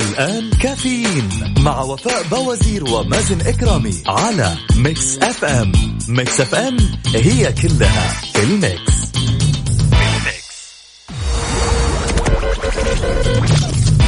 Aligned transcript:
الآن 0.00 0.50
كافيين 0.50 1.28
مع 1.58 1.80
وفاء 1.80 2.22
بوازير 2.30 2.84
ومازن 2.84 3.40
إكرامي 3.40 3.94
على 4.06 4.56
Mix 4.76 5.18
FM. 5.18 5.72
Mix 6.08 6.40
FM 6.40 6.76
هي 7.14 7.52
كلها 7.52 8.12
في 8.32 8.42
ال 8.42 8.54
mix. 8.54 9.00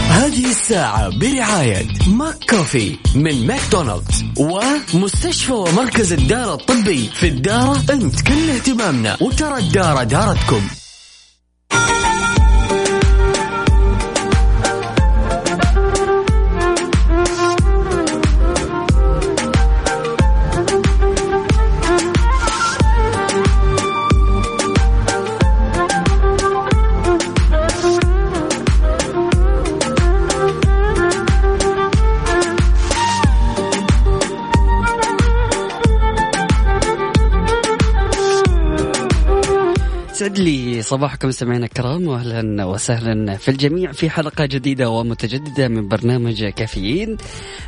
هذه 0.08 0.50
الساعة 0.50 1.08
برعاية 1.18 1.88
McCoffee 2.06 2.96
من 3.14 3.46
ماكدونالدز 3.46 4.24
ومستشفى 4.38 5.52
ومركز 5.52 6.12
الدارة 6.12 6.54
الطبي 6.54 7.10
في 7.14 7.28
الدارة 7.28 7.82
انت 7.92 8.20
كل 8.20 8.50
اهتمامنا 8.50 9.16
وترى 9.20 9.58
الدارة 9.58 10.02
دارتكم. 10.02 10.62
صباحكم 40.92 41.30
سمعنا 41.30 41.64
الكرام 41.64 42.08
واهلا 42.08 42.64
وسهلا 42.64 43.36
في 43.36 43.50
الجميع 43.50 43.92
في 43.92 44.10
حلقة 44.10 44.46
جديدة 44.46 44.90
ومتجددة 44.90 45.68
من 45.68 45.88
برنامج 45.88 46.44
كافيين. 46.44 47.16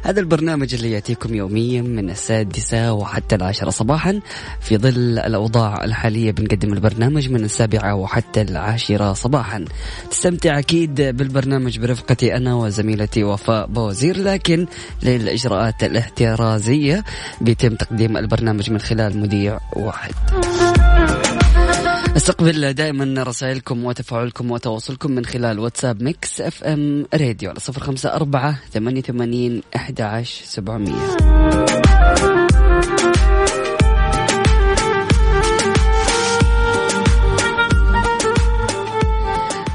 هذا 0.03 0.21
البرنامج 0.21 0.75
اللي 0.75 0.93
يأتيكم 0.93 1.35
يوميا 1.35 1.83
من 1.83 2.11
السادسة 2.11 2.93
وحتى 2.93 3.35
العاشرة 3.35 3.71
صباحا 3.71 4.21
في 4.61 4.79
ظل 4.79 5.19
الأوضاع 5.19 5.85
الحالية. 5.85 6.33
بنقدم 6.33 6.73
البرنامج 6.73 7.31
من 7.31 7.45
السابعة 7.45 7.95
وحتى 7.95 8.43
العاشرة 8.43 9.13
صباحا. 9.13 9.65
تستمتع 10.11 10.59
أكيد 10.59 10.95
بالبرنامج 10.95 11.79
برفقتي 11.79 12.37
أنا 12.37 12.55
وزميلتي 12.55 13.25
وفاء 13.25 13.67
بوزير 13.67 14.19
لكن 14.19 14.67
للإجراءات 15.03 15.85
الاحترازية 15.85 17.05
بيتم 17.41 17.75
تقديم 17.75 18.17
البرنامج 18.17 18.71
من 18.71 18.79
خلال 18.79 19.21
مذيع 19.21 19.61
واحد. 19.77 20.15
استقبل 22.17 22.73
دائما 22.73 23.23
رسائلكم 23.23 23.85
وتفاعلكم 23.85 24.51
وتواصلكم 24.51 25.11
من 25.11 25.25
خلال 25.25 25.59
WhatsApp 25.59 26.03
Mix 26.03 26.41
FM 26.41 27.07
Radio 27.15 27.51
على 27.51 27.61
صفر 27.61 27.81
خمسة 27.81 28.15
أربعة 28.15 28.59
ثمانية 28.73 29.03
ثمانين 29.03 29.63
أحد 29.77 30.01
عشر 30.01 30.45
سبعمية. 30.45 31.17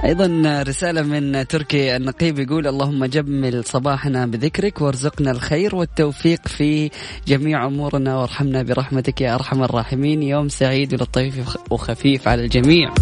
أيضا 0.03 0.63
رسالة 0.67 1.01
من 1.01 1.47
تركي 1.47 1.95
النقيب 1.95 2.39
يقول 2.39 2.67
اللهم 2.67 3.05
جمل 3.05 3.63
صباحنا 3.63 4.25
بذكرك 4.25 4.81
وارزقنا 4.81 5.31
الخير 5.31 5.75
والتوفيق 5.75 6.47
في 6.47 6.89
جميع 7.27 7.65
أمورنا 7.65 8.17
وارحمنا 8.17 8.63
برحمتك 8.63 9.21
يا 9.21 9.35
أرحم 9.35 9.63
الراحمين. 9.63 10.23
يوم 10.23 10.49
سعيد 10.49 10.93
ولطيف 10.93 11.57
وخفيف 11.69 12.27
على 12.27 12.43
الجميع. 12.43 12.93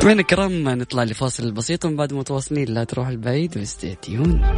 مستمعينا 0.00 0.20
الكرام 0.20 0.68
نطلع 0.68 1.04
لفاصل 1.04 1.52
بسيط 1.52 1.84
ومن 1.84 1.96
بعد 1.96 2.12
متواصلين. 2.12 2.68
لا 2.68 2.84
تروح 2.84 3.08
البعيد 3.08 3.58
و 3.58 3.68
stay 3.68 4.07
tuned 4.07 4.56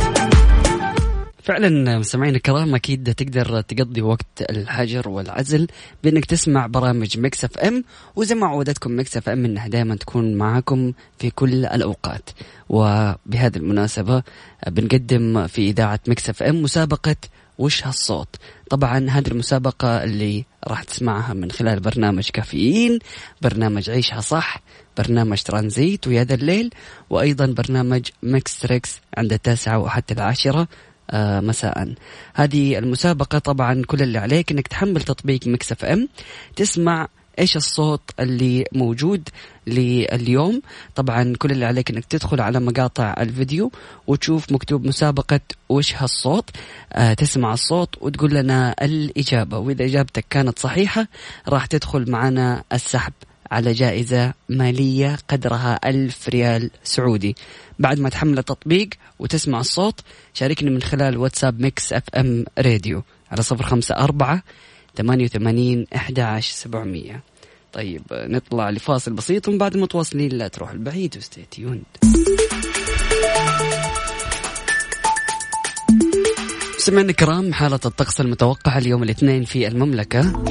فعلا 1.43 1.99
مستمعينا 1.99 2.37
الكرام 2.37 2.75
أكيد 2.75 3.15
تقدر 3.15 3.61
تقضي 3.61 4.03
وقت 4.03 4.43
الحجر 4.51 5.09
والعزل 5.09 5.67
بأنك 6.05 6.25
تسمع 6.25 6.67
برامج 6.67 7.19
Mix 7.19 7.45
FM. 7.45 7.85
وزي 8.17 8.35
ما 8.35 8.47
عودتكم 8.47 8.99
Mix 8.99 9.17
FM 9.17 9.45
إنها 9.45 9.69
دائما 9.69 9.97
تكون 9.97 10.35
معاكم 10.35 10.93
في 11.19 11.31
كل 11.31 11.67
الأوقات. 11.67 12.31
وبهذه 12.69 13.57
المناسبة 13.57 14.23
بنقدم 14.67 15.47
في 15.47 15.71
إذاعة 15.71 16.01
Mix 16.09 16.31
FM 16.31 16.63
مسابقة 16.63 17.17
وش 17.59 17.87
هالصوت. 17.87 18.37
طبعا 18.71 19.11
هذه 19.11 19.29
المسابقة 19.29 20.05
اللي 20.05 20.45
راح 20.67 20.83
تسمعها 20.83 21.35
من 21.35 21.51
خلال 21.51 21.81
برنامج 21.81 22.31
كافيين 22.31 22.99
برنامج 23.43 23.91
عيشها 23.91 24.21
صح 24.21 24.63
برنامج 24.99 25.43
ترانزيت 25.43 26.07
ويا 26.07 26.25
ذا 26.25 26.35
الليل 26.35 26.71
وأيضا 27.11 27.47
برنامج 27.47 28.09
Mix 28.23 28.59
Tricks 28.59 29.01
عند 29.17 29.33
التاسعة 29.33 29.79
وحتى 29.79 30.15
العاشرة 30.15 30.69
آه 31.11 31.41
مساء. 31.41 31.95
هذه 32.35 32.79
المسابقة 32.79 33.39
طبعا 33.39 33.83
كل 33.87 34.03
اللي 34.03 34.19
عليك 34.19 34.53
إنك 34.53 34.69
تحمل 34.69 35.03
تطبيق 35.03 35.47
Mix 35.47 35.73
FM 35.73 36.09
تسمع 36.57 37.09
إيش 37.39 37.57
الصوت 37.57 38.01
اللي 38.21 38.65
موجود 38.73 39.29
لليوم. 39.67 40.63
طبعا 40.95 41.35
كل 41.39 41.51
اللي 41.51 41.65
عليك 41.65 41.91
إنك 41.91 42.05
تدخل 42.05 42.41
على 42.41 42.61
مقاطع 42.61 43.15
الفيديو 43.21 43.73
وتشوف 44.07 44.53
مكتوب 44.53 44.87
مسابقة 44.87 45.41
وش 45.69 45.95
هالصوت. 45.97 46.51
آه 46.93 47.15
تسمع 47.15 47.53
الصوت 47.53 47.95
وتقول 48.01 48.35
لنا 48.35 48.75
الإجابة 48.83 49.59
وإذا 49.59 49.85
إجابتك 49.85 50.25
كانت 50.31 50.59
صحيحة 50.59 51.07
راح 51.49 51.67
تدخل 51.67 52.11
معنا 52.11 52.65
السحب. 52.73 53.13
على 53.53 53.73
جائزة 53.73 54.35
مالية 54.49 55.19
قدرها 55.29 55.81
ألف 55.85 56.29
ريال 56.29 56.71
سعودي. 56.85 57.37
بعد 57.79 58.01
ما 58.01 58.09
تحمل 58.09 58.39
التطبيق 58.39 58.89
وتسمع 59.19 59.61
الصوت 59.61 60.01
شاركني 60.35 60.71
من 60.71 60.83
خلال 60.83 61.17
WhatsApp 61.17 61.61
Mix 61.61 61.93
FM 61.93 62.45
Radio 62.59 63.03
على 63.31 63.43
صفر 63.43 63.63
خمسة 63.63 63.95
أربعة 63.95 64.43
ثمانية 64.97 65.25
وثمانين 65.25 65.87
أحد 65.97 66.21
عشر 66.21 66.55
سبعمية. 66.55 67.23
طيب 67.73 68.03
نطلع 68.13 68.71
لفاصل 68.71 69.13
بسيط 69.13 69.49
ومن 69.49 69.59
بعد 69.59 69.77
متواصلين 69.77 70.33
لا 70.33 70.49
تروح 70.49 70.71
البعيد 70.71 71.17
و 71.17 71.23
stay 71.23 71.50
tuned 71.50 71.83
سمعنا 76.79 77.11
الكرام 77.11 77.53
حالة 77.53 77.81
الطقس 77.85 78.21
المتوقعة 78.21 78.79
اليوم 78.79 79.03
الاثنين 79.03 79.45
في 79.45 79.69
المملكة. 79.69 80.43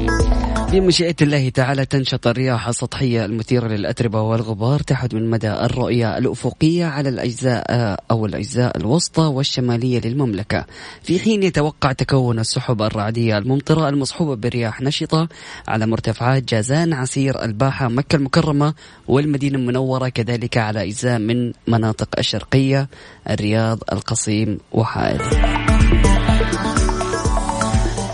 بمشيئة 0.72 1.16
الله 1.22 1.50
تعالى 1.50 1.86
تنشط 1.86 2.28
الرياح 2.28 2.68
السطحية 2.68 3.26
المثيرة 3.26 3.68
للأتربة 3.68 4.22
والغبار 4.22 4.80
تحد 4.80 5.16
من 5.16 5.30
مدى 5.30 5.52
الرؤية 5.52 6.18
الأفقية 6.18 6.86
على 6.86 7.10
الأجزاء 7.10 7.66
أو 8.12 8.26
الأجزاء 8.26 8.78
الوسطى 8.78 9.22
والشمالية 9.22 10.00
للمملكة. 10.00 10.66
في 11.04 11.20
حين 11.20 11.44
يتوقع 11.44 11.92
تكون 11.92 12.40
السحب 12.40 12.82
الرعدية 12.82 13.38
الممطرة 13.38 13.90
المصحوبة 13.90 14.36
برياح 14.36 14.82
نشطة 14.82 15.28
على 15.68 15.86
مرتفعات 15.86 16.44
جازان 16.44 16.94
عسير 16.94 17.44
الباحة 17.44 17.88
مكة 17.88 18.16
المكرمة 18.16 18.74
والمدينة 19.08 19.58
المنورة 19.58 20.10
كذلك 20.10 20.58
على 20.58 20.84
أجزاء 20.84 21.20
من 21.20 21.54
مناطق 21.68 22.10
الشرقية 22.20 22.90
الرياض 23.30 23.80
القصيم 23.92 24.58
وحائل 24.72 25.22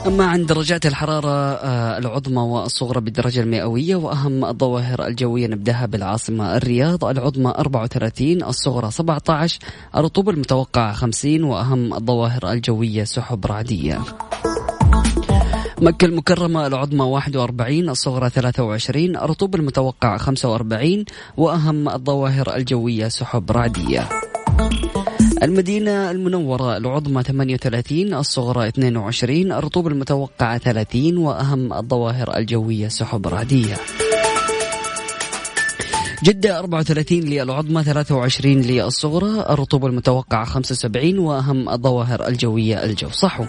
أما 0.07 0.25
عن 0.25 0.45
درجات 0.45 0.85
الحرارة 0.85 1.29
آه، 1.29 1.97
العظمى 1.97 2.41
والصغرى 2.41 3.01
بالدرجة 3.01 3.41
المئوية 3.41 3.95
وأهم 3.95 4.45
الظواهر 4.45 5.07
الجوية 5.07 5.47
نبدأها 5.47 5.85
بالعاصمة 5.85 6.57
الرياض 6.57 7.05
العظمى 7.05 7.53
34 7.57 8.43
الصغرى 8.43 8.91
17 8.91 9.59
الرطوبة 9.95 10.31
المتوقعة 10.31 10.93
50 10.93 11.43
وأهم 11.43 11.93
الظواهر 11.93 12.51
الجوية 12.51 13.03
سحب 13.03 13.45
رعدية. 13.45 14.01
مكة 15.81 16.05
المكرمة 16.05 16.67
العظمى 16.67 17.03
41 17.03 17.89
الصغرى 17.89 18.29
23 18.29 19.15
الرطوبة 19.15 19.59
المتوقعة 19.59 20.17
45 20.17 21.05
وأهم 21.37 21.89
الظواهر 21.89 22.55
الجوية 22.55 23.07
سحب 23.07 23.51
رعدية. 23.51 24.09
المدينة 25.43 26.11
المنورة 26.11 26.77
العظمى 26.77 27.23
38 27.23 28.13
الصغرى 28.13 28.67
22 28.67 29.51
الرطوبة 29.51 29.89
المتوقعة 29.89 30.57
30 30.57 31.17
وأهم 31.17 31.73
الظواهر 31.73 32.37
الجوية 32.37 32.87
سحب 32.87 33.27
رعدية. 33.27 33.75
جدة 36.23 36.59
34 36.59 37.19
للعظمى 37.19 37.83
23 37.83 38.61
للصغرى 38.61 39.45
الرطوبة 39.49 39.87
المتوقعة 39.87 40.45
75 40.45 41.19
وأهم 41.19 41.69
الظواهر 41.69 42.27
الجوية 42.27 42.83
الجو 42.83 43.09
صحو. 43.09 43.45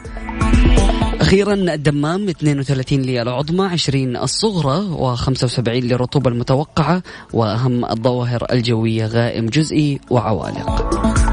أخيرا 1.21 1.55
الدمام 1.55 2.29
32 2.29 3.03
للعظمى 3.03 3.65
20 3.65 4.17
الصغرى 4.17 4.97
و75 4.97 5.69
للرطوبة 5.69 6.31
المتوقعة 6.31 7.03
وأهم 7.33 7.85
الظواهر 7.85 8.47
الجوية 8.53 9.07
غائم 9.07 9.47
جزئي 9.47 10.01
وعوالق. 10.11 11.28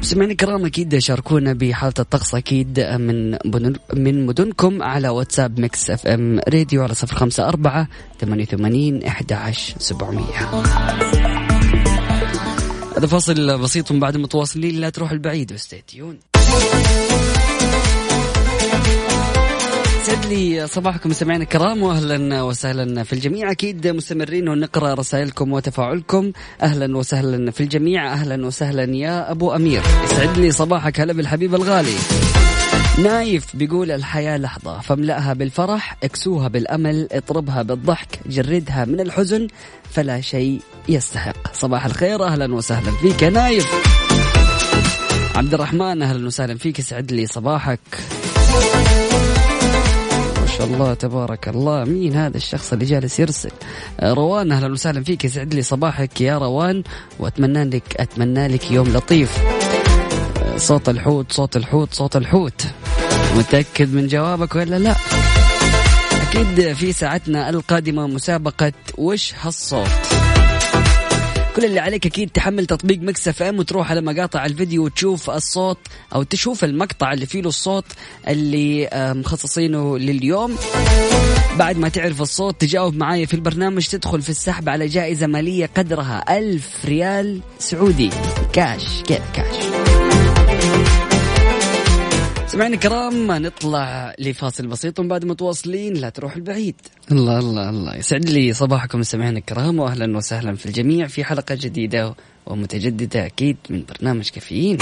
سمعنا 0.00 0.32
الكرام 0.32 0.64
أكيد 0.66 0.98
شاركونا 0.98 1.52
بحالة 1.52 1.94
الطقس 1.98 2.34
أكيد 2.34 2.80
من 2.80 3.38
من 3.94 4.26
مدنكم 4.26 4.82
على 4.82 5.08
WhatsApp 5.08 5.60
Mix 5.60 5.90
FM 5.90 6.40
Radio 6.48 6.82
على 6.82 6.94
صفر 6.94 7.16
خمسة 7.16 7.48
أربعة 7.48 7.88
ثمانية 8.20 8.44
وثمانين 8.44 9.02
احدى 9.04 9.34
عشر 9.34 9.74
سبعمئه 9.78 10.62
هذا 12.96 13.06
فاصل 13.06 13.58
بسيط 13.58 13.92
بعد 13.92 14.16
متواصلين 14.16 14.80
لا 14.80 14.90
تروح 14.90 15.10
البعيد 15.10 15.52
و 15.52 15.59
stay 15.59 15.85
tuned 15.85 16.18
لي 20.28 20.66
صباحكم 20.66 21.10
مستمعينا 21.10 21.42
الكرام 21.42 21.82
واهلا 21.82 22.42
وسهلا 22.42 23.02
في 23.02 23.12
الجميع. 23.12 23.50
أكيد 23.50 23.86
مستمرين 23.86 24.48
ونقرأ 24.48 24.94
رسائلكم 24.94 25.52
وتفاعلكم. 25.52 26.32
أهلا 26.62 26.96
وسهلا 26.96 27.50
في 27.50 27.60
الجميع. 27.60 28.12
أهلا 28.12 28.46
وسهلا 28.46 28.96
يا 28.96 29.30
أبو 29.30 29.54
أمير. 29.54 29.82
يسعد 30.04 30.38
لي 30.38 30.50
صباحك 30.50 31.00
هلا 31.00 31.12
بالحبيب 31.12 31.54
الغالي. 31.54 31.94
نايف 33.02 33.56
بيقول 33.56 33.90
الحياة 33.90 34.36
لحظة. 34.36 34.80
فاملأها 34.80 35.32
بالفرح 35.32 35.96
اكسوها 36.02 36.48
بالأمل 36.48 37.08
اطربها 37.12 37.62
بالضحك 37.62 38.18
جردها 38.26 38.84
من 38.84 39.00
الحزن 39.00 39.48
فلا 39.90 40.20
شيء 40.20 40.60
يستحق. 40.88 41.54
صباح 41.54 41.86
الخير 41.86 42.24
أهلا 42.24 42.54
وسهلا 42.54 42.90
فيك 42.90 43.22
يا 43.22 43.30
نايف. 43.30 43.66
عبد 45.36 45.54
الرحمن 45.54 46.02
أهلا 46.02 46.26
وسهلا 46.26 46.58
فيك. 46.58 46.78
يسعد 46.78 47.12
لي 47.12 47.26
صباحك. 47.26 47.80
شاء 50.58 50.66
الله. 50.66 50.94
تبارك 50.94 51.48
الله. 51.48 51.84
مين 51.84 52.16
هذا 52.16 52.36
الشخص 52.36 52.72
اللي 52.72 52.84
جالس 52.84 53.20
يرسل؟ 53.20 53.50
آه، 54.00 54.12
روان 54.12 54.52
أهلا 54.52 54.72
وسهلا 54.72 55.04
فيك. 55.04 55.24
يسعد 55.24 55.54
لي 55.54 55.62
صباحك 55.62 56.20
يا 56.20 56.38
روان 56.38 56.82
وأتمنى 57.18 57.64
لك 57.64 57.96
أتمنى 57.96 58.48
لك 58.48 58.70
يوم 58.70 58.88
لطيف. 58.88 59.38
آه، 59.38 60.56
صوت 60.56 60.88
الحوت 60.88 61.32
صوت 61.32 61.56
الحوت 61.56 61.94
صوت 61.94 62.16
الحوت. 62.16 62.62
متأكد 63.36 63.94
من 63.94 64.06
جوابك 64.06 64.54
ولا 64.54 64.78
لا؟ 64.78 64.94
أكيد 66.22 66.72
في 66.72 66.92
ساعتنا 66.92 67.50
القادمة 67.50 68.06
مسابقة 68.06 68.72
وش 68.98 69.34
هالصوت؟ 69.40 70.17
كل 71.56 71.64
اللي 71.64 71.80
عليك 71.80 72.06
أكيد 72.06 72.30
تحمل 72.30 72.66
تطبيق 72.66 72.98
Mix 72.98 73.28
FM 73.28 73.58
وتروح 73.58 73.90
على 73.90 74.00
مقاطع 74.00 74.46
الفيديو 74.46 74.84
وتشوف 74.84 75.30
الصوت 75.30 75.78
أو 76.14 76.22
تشوف 76.22 76.64
المقطع 76.64 77.12
اللي 77.12 77.26
فيه 77.26 77.40
له 77.42 77.48
الصوت 77.48 77.84
اللي 78.28 78.88
مخصصينه 78.94 79.98
لليوم. 79.98 80.56
بعد 81.58 81.78
ما 81.78 81.88
تعرف 81.88 82.22
الصوت 82.22 82.60
تجاوب 82.60 82.94
معايا 82.94 83.26
في 83.26 83.34
البرنامج 83.34 83.86
تدخل 83.86 84.22
في 84.22 84.28
السحب 84.30 84.68
على 84.68 84.86
جائزة 84.86 85.26
مالية 85.26 85.70
قدرها 85.76 86.38
ألف 86.38 86.84
ريال 86.84 87.40
سعودي. 87.58 88.10
كاش 88.52 89.02
كذا 89.08 89.24
كاش 89.34 89.64
سمعنا 92.58 92.74
الكرام 92.74 93.32
نطلع 93.32 94.14
لفاصل 94.18 94.66
بسيط 94.66 95.00
وبعد 95.00 95.24
متواصلين 95.24 95.94
لا 95.94 96.08
تروح 96.08 96.36
البعيد. 96.36 96.74
الله 97.12 97.38
الله 97.38 97.70
الله. 97.70 97.96
يسعد 97.96 98.28
لي 98.28 98.52
صباحكم 98.52 99.02
سمعنا 99.02 99.38
الكرام 99.38 99.78
واهلا 99.78 100.16
وسهلا 100.16 100.56
في 100.56 100.66
الجميع. 100.66 101.06
في 101.06 101.24
حلقة 101.24 101.54
جديدة 101.54 102.14
ومتجددة 102.46 103.26
أكيد 103.26 103.56
من 103.70 103.82
برنامج 103.88 104.28
كافيين. 104.30 104.78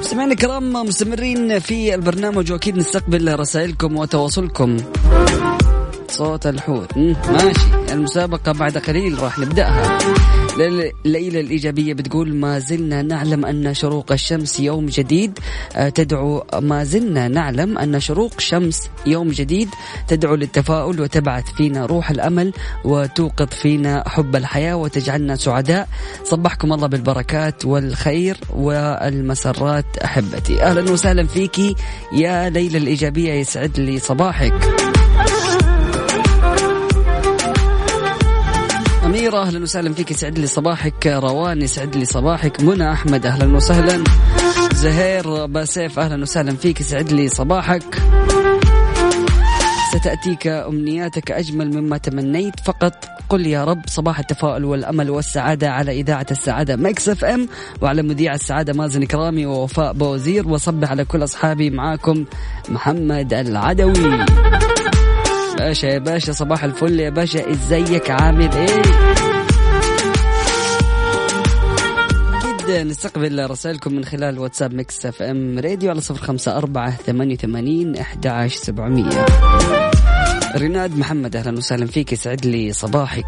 سمعنا 0.00 0.32
الكرام 0.32 0.72
مستمرين 0.72 1.58
في 1.58 1.94
البرنامج 1.94 2.52
وأكيد 2.52 2.76
نستقبل 2.76 3.38
رسائلكم 3.40 3.96
وتواصلكم. 3.96 4.76
صوت 6.08 6.46
الحوت. 6.46 6.96
ماشي. 6.96 7.92
المسابقة 7.92 8.52
بعد 8.52 8.78
قليل 8.78 9.22
راح 9.22 9.38
نبدأها. 9.38 9.98
ليلى 11.04 11.40
الإيجابية 11.40 11.94
بتقول 11.94 12.34
ما 12.34 12.58
زلنا 12.58 13.02
نعلم 13.02 13.44
أن 13.44 13.74
شروق 13.74 14.12
الشمس 14.12 14.60
يوم 14.60 14.86
جديد. 14.86 15.38
آه، 15.76 15.88
تدعو 15.88 16.44
ما 16.60 16.84
زلنا 16.84 17.28
نعلم 17.28 17.78
أن 17.78 18.00
شروق 18.00 18.40
شمس 18.40 18.90
يوم 19.06 19.28
جديد 19.28 19.68
تدعو 20.08 20.34
للتفاؤل 20.34 21.00
وتبعث 21.00 21.44
فينا 21.52 21.86
روح 21.86 22.10
الأمل 22.10 22.52
وتوقظ 22.84 23.48
فينا 23.48 24.08
حب 24.08 24.36
الحياة 24.36 24.76
وتجعلنا 24.76 25.36
سعداء. 25.36 25.88
صبحكم 26.24 26.72
الله 26.72 26.86
بالبركات 26.86 27.64
والخير 27.64 28.36
والمسرات 28.56 29.96
أحبتي. 30.04 30.62
أهلا 30.62 30.92
وسهلا 30.92 31.26
فيكي 31.26 31.74
يا 32.12 32.48
ليلى 32.48 32.78
الإيجابية 32.78 33.32
يسعد 33.32 33.80
لي 33.80 33.98
صباحك. 33.98 34.89
أميرة 39.10 39.42
أهلا 39.42 39.62
وسهلا 39.62 39.94
فيك 39.94 40.10
يسعد 40.10 40.38
لي 40.38 40.46
صباحك. 40.46 41.06
روان 41.06 41.62
يسعد 41.62 41.96
لي 41.96 42.04
صباحك. 42.04 42.60
منى 42.60 42.92
أحمد 42.92 43.26
أهلا 43.26 43.56
وسهلا. 43.56 44.04
زهير 44.74 45.46
باسيف 45.46 45.98
أهلا 45.98 46.22
وسهلا 46.22 46.56
فيك 46.56 46.80
يسعد 46.80 47.12
لي 47.12 47.28
صباحك. 47.28 48.02
ستأتيك 49.92 50.46
أمنياتك 50.46 51.30
أجمل 51.30 51.80
مما 51.80 51.98
تمنيت. 51.98 52.60
فقط 52.64 53.04
قل 53.28 53.46
يا 53.46 53.64
رب 53.64 53.82
صباح 53.86 54.18
التفاؤل 54.18 54.64
والأمل 54.64 55.10
والسعادة 55.10 55.70
على 55.70 56.00
إذاعة 56.00 56.26
السعادة 56.30 56.76
Mix 56.76 57.08
FM. 57.08 57.48
وعلى 57.80 58.02
مذيع 58.02 58.34
السعادة 58.34 58.72
مازن 58.72 59.04
كرامي 59.04 59.46
ووفاء 59.46 59.92
بوزير. 59.92 60.48
وصبح 60.48 60.90
على 60.90 61.04
كل 61.04 61.24
أصحابي 61.24 61.70
معاكم 61.70 62.24
محمد 62.68 63.34
العدوي. 63.34 64.26
باشا 65.60 65.86
يا 65.86 65.98
باشا 65.98 66.32
صباح 66.32 66.64
الفل 66.64 67.00
يا 67.00 67.10
باشا 67.10 67.50
ازيك 67.50 68.10
عامل 68.10 68.50
إيه؟ 68.52 68.82
نستقبل 72.84 73.50
رسائلكم 73.50 73.94
من 73.94 74.04
خلال 74.04 74.38
واتساب 74.38 74.74
Mix 74.74 75.06
FM 75.06 75.58
Radio 75.58 75.90
على 75.90 76.00
صفر 76.00 76.24
خمسة 76.24 76.56
أربعة 76.56 76.90
ثمانية 76.90 77.34
وثمانين 77.34 77.96
أحد 77.96 78.26
سبعمية. 78.56 79.26
ريناد 80.56 80.98
محمد 80.98 81.36
أهلا 81.36 81.58
وسهلا 81.58 81.86
فيك 81.86 82.12
يسعد 82.12 82.46
لي 82.46 82.72
صباحك. 82.72 83.26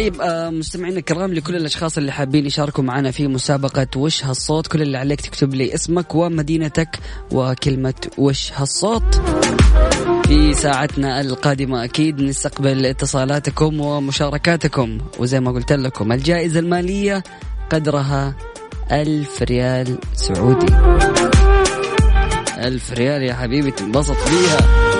طيب 0.00 0.20
آه، 0.20 0.50
مستمعينا 0.50 0.98
الكرام 0.98 1.34
لكل 1.34 1.56
الأشخاص 1.56 1.98
اللي 1.98 2.12
حابين 2.12 2.46
يشاركوا 2.46 2.84
معنا 2.84 3.10
في 3.10 3.28
مسابقة 3.28 3.86
وش 3.96 4.24
هالصوت 4.24 4.66
كل 4.66 4.82
اللي 4.82 4.98
عليك 4.98 5.20
تكتب 5.20 5.54
لي 5.54 5.74
اسمك 5.74 6.14
ومدينتك 6.14 6.98
وكلمة 7.32 7.94
وش 8.18 8.52
هالصوت. 8.52 9.14
في 10.26 10.54
ساعتنا 10.54 11.20
القادمة 11.20 11.84
أكيد 11.84 12.20
نستقبل 12.20 12.86
اتصالاتكم 12.86 13.80
ومشاركاتكم 13.80 14.98
وزي 15.18 15.40
ما 15.40 15.50
قلت 15.50 15.72
لكم 15.72 16.12
الجائزة 16.12 16.60
المالية 16.60 17.22
قدرها 17.70 18.34
ألف 18.92 19.42
ريال 19.42 19.98
سعودي. 20.14 20.74
ألف 22.58 22.92
ريال 22.92 23.22
يا 23.22 23.34
حبيبي 23.34 23.70
تنبسط 23.70 24.16
فيها. 24.16 24.99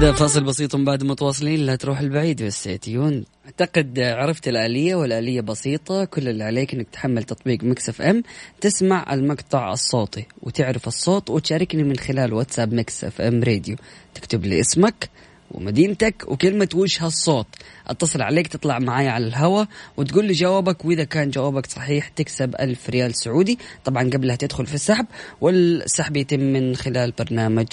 هذا 0.00 0.12
فاصل 0.12 0.44
بسيط 0.44 0.76
بعد 0.76 1.04
متواصلين 1.04 1.60
لا 1.60 1.76
تروح 1.76 2.00
البعيد 2.00 2.42
و 2.42 2.50
stay 2.50 2.83
tuned 2.83 3.24
أعتقد 3.44 3.98
عرفت 3.98 4.48
الآلية 4.48 4.94
والآلية 4.94 5.40
بسيطة 5.40 6.04
كل 6.04 6.28
اللي 6.28 6.44
عليك 6.44 6.74
إنك 6.74 6.86
تحمل 6.92 7.22
تطبيق 7.22 7.64
Mix 7.64 7.88
FM 7.88 8.22
تسمع 8.60 9.12
المقطع 9.12 9.72
الصوتي 9.72 10.26
وتعرف 10.42 10.88
الصوت 10.88 11.30
وتشاركني 11.30 11.82
من 11.82 11.96
خلال 11.96 12.32
واتساب 12.32 12.74
Mix 12.74 13.04
FM 13.04 13.42
Radio. 13.42 13.76
تكتب 14.14 14.44
لي 14.44 14.60
اسمك 14.60 15.10
ومدينتك 15.50 16.24
وكلمة 16.28 16.68
وش 16.74 17.02
هالصوت؟ 17.02 17.46
اتصل 17.86 18.22
عليك 18.22 18.46
تطلع 18.46 18.78
معاي 18.78 19.08
على 19.08 19.26
الهواء 19.26 19.66
وتقول 19.96 20.24
لي 20.24 20.32
جوابك 20.32 20.84
وإذا 20.84 21.04
كان 21.04 21.30
جوابك 21.30 21.66
صحيح 21.66 22.08
تكسب 22.08 22.54
ألف 22.60 22.90
ريال 22.90 23.14
سعودي. 23.14 23.58
طبعا 23.84 24.10
قبلها 24.10 24.36
تدخل 24.36 24.66
في 24.66 24.74
السحب 24.74 25.06
والسحب 25.40 26.16
يتم 26.16 26.40
من 26.40 26.76
خلال 26.76 27.12
برنامج 27.18 27.66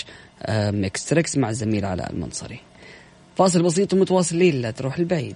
Mix 0.49 1.05
Tricks 1.05 1.37
مع 1.37 1.49
الزميل 1.49 1.85
علاء 1.85 2.11
المنصري. 2.11 2.59
فاصل 3.37 3.63
بسيط 3.63 3.93
ومتواصلين 3.93 4.61
لا 4.61 4.71
تروح 4.71 4.97
البعيد. 4.97 5.35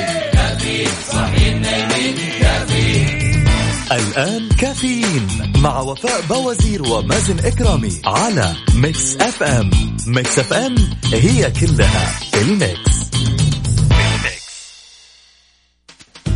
الآن 3.95 4.49
كافيين 4.49 5.27
مع 5.57 5.79
وفاء 5.79 6.21
بوازير 6.21 6.83
ومازن 6.83 7.39
إكرامي 7.39 8.01
على 8.05 8.55
Mix 8.75 9.15
FM 9.15 9.69
Mix 10.07 10.39
FM 10.39 10.75
هي 11.13 11.51
كلها 11.51 12.19
ال 12.33 12.47
Mix. 12.47 13.01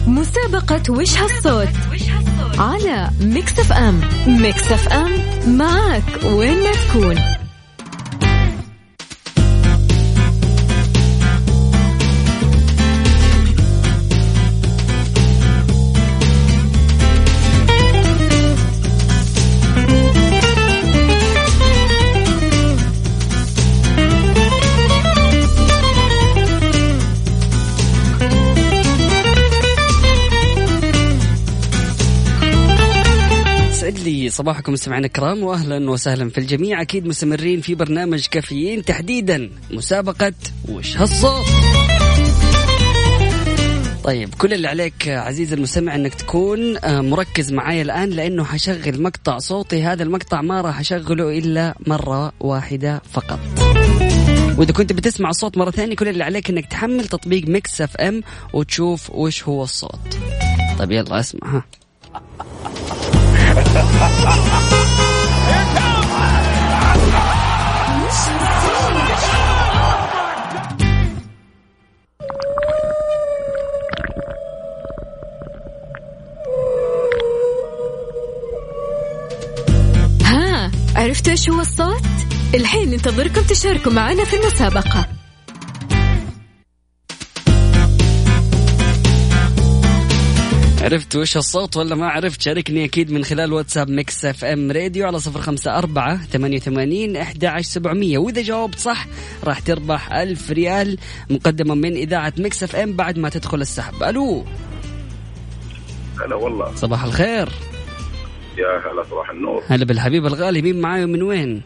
مسابقة 0.08 0.84
وش 0.90 1.18
هالصوت 1.18 1.70
على 2.58 3.10
Mix 3.20 3.60
FM 3.60 4.02
Mix 4.28 4.72
FM 4.72 5.12
معك 5.58 6.24
وين 6.24 6.64
ما 6.64 6.72
تكون. 6.72 7.45
صباحكم 34.46 34.74
مستمعينا 34.74 35.08
الكرام 35.08 35.44
واهلا 35.44 35.90
وسهلا 35.90 36.30
في 36.30 36.38
الجميع. 36.38 36.82
أكيد 36.82 37.08
مستمرين 37.08 37.62
في 37.62 37.76
برنامج 37.76 38.28
كافيين 38.28 38.86
تحديدا 38.86 39.50
مسابقة 39.72 40.34
وش 40.70 40.98
هالصوت؟ 40.98 41.46
طيب 44.04 44.36
كل 44.36 44.54
اللي 44.54 44.68
عليك 44.68 45.08
عزيزي 45.08 45.56
المستمع 45.56 45.96
إنك 45.96 46.14
تكون 46.14 46.78
آه، 46.78 47.02
مركز 47.02 47.54
معايا 47.54 47.82
الآن 47.82 48.10
لأنه 48.10 48.44
حشغل 48.44 49.02
مقطع 49.02 49.38
صوتي. 49.38 49.84
هذا 49.84 50.04
المقطع 50.04 50.42
ما 50.42 50.62
راح 50.62 50.80
أشغله 50.80 51.38
إلا 51.38 51.76
مرة 51.88 52.32
واحدة 52.40 53.02
فقط. 53.12 53.40
وإذا 54.58 54.72
كنت 54.72 54.94
بتسمع 54.94 55.30
الصوت 55.30 55.58
مرة 55.58 55.72
ثانية 55.72 55.96
كل 55.96 56.08
اللي 56.08 56.24
عليك 56.24 56.50
إنك 56.50 56.66
تحمل 56.66 57.08
تطبيق 57.08 57.48
Mix 57.48 57.82
FM 57.82 58.22
وتشوف 58.54 59.10
وش 59.10 59.44
هو 59.44 59.64
الصوت. 59.64 60.18
طيب 60.80 60.92
يلا 60.92 61.20
اسمع 61.20 61.56
ها. 61.56 61.64
ها 80.24 80.72
عرفتوا 80.96 81.32
إيش 81.32 81.50
هو 81.50 81.62
الصوت؟ 81.62 82.02
الحين 82.56 82.90
ننتظركم 82.90 83.42
تشاركوا 83.42 83.92
معنا 83.92 84.24
في 84.24 84.36
المسابقة 84.36 85.06
عرفت 90.86 91.16
وش 91.16 91.38
الصوت 91.38 91.78
ولا 91.78 91.96
ما 91.96 92.08
عرفت؟ 92.10 92.42
شاركني 92.42 92.86
أكيد 92.86 93.12
من 93.12 93.24
خلال 93.24 93.54
واتساب 93.54 93.90
Mix 93.90 94.26
FM 94.26 94.72
Radio 94.72 95.08
على 95.08 95.20
صفر 95.20 95.42
خمسة 95.42 95.78
أربعة 95.78 96.18
ثمانية 96.18 96.58
وثمانين 96.58 97.16
أحد 97.18 97.46
عشر 97.46 97.70
سبعمية. 97.70 98.18
وإذا 98.18 98.42
جاوبت 98.42 98.80
صح 98.80 99.08
راح 99.44 99.60
تربح 99.60 100.14
ألف 100.14 100.52
ريال 100.52 100.98
مقدمة 101.30 101.76
من 101.76 101.94
إذاعة 101.94 102.34
Mix 102.38 102.64
FM 102.64 102.94
بعد 102.94 103.20
ما 103.20 103.30
تدخل 103.30 103.62
السحب. 103.62 104.04
ألو. 104.04 104.46
هلا 106.26 106.36
والله. 106.36 106.76
صباح 106.76 107.04
الخير. 107.04 107.50
يا 108.58 108.92
هلا 108.92 109.04
صباح 109.04 109.30
النور. 109.30 109.64
هلا 109.68 109.86
بالحبيب 109.86 110.26
الغالي 110.26 110.62
مين 110.62 110.82
معاي 110.82 111.04
ومن 111.04 111.22
وين؟ 111.22 111.62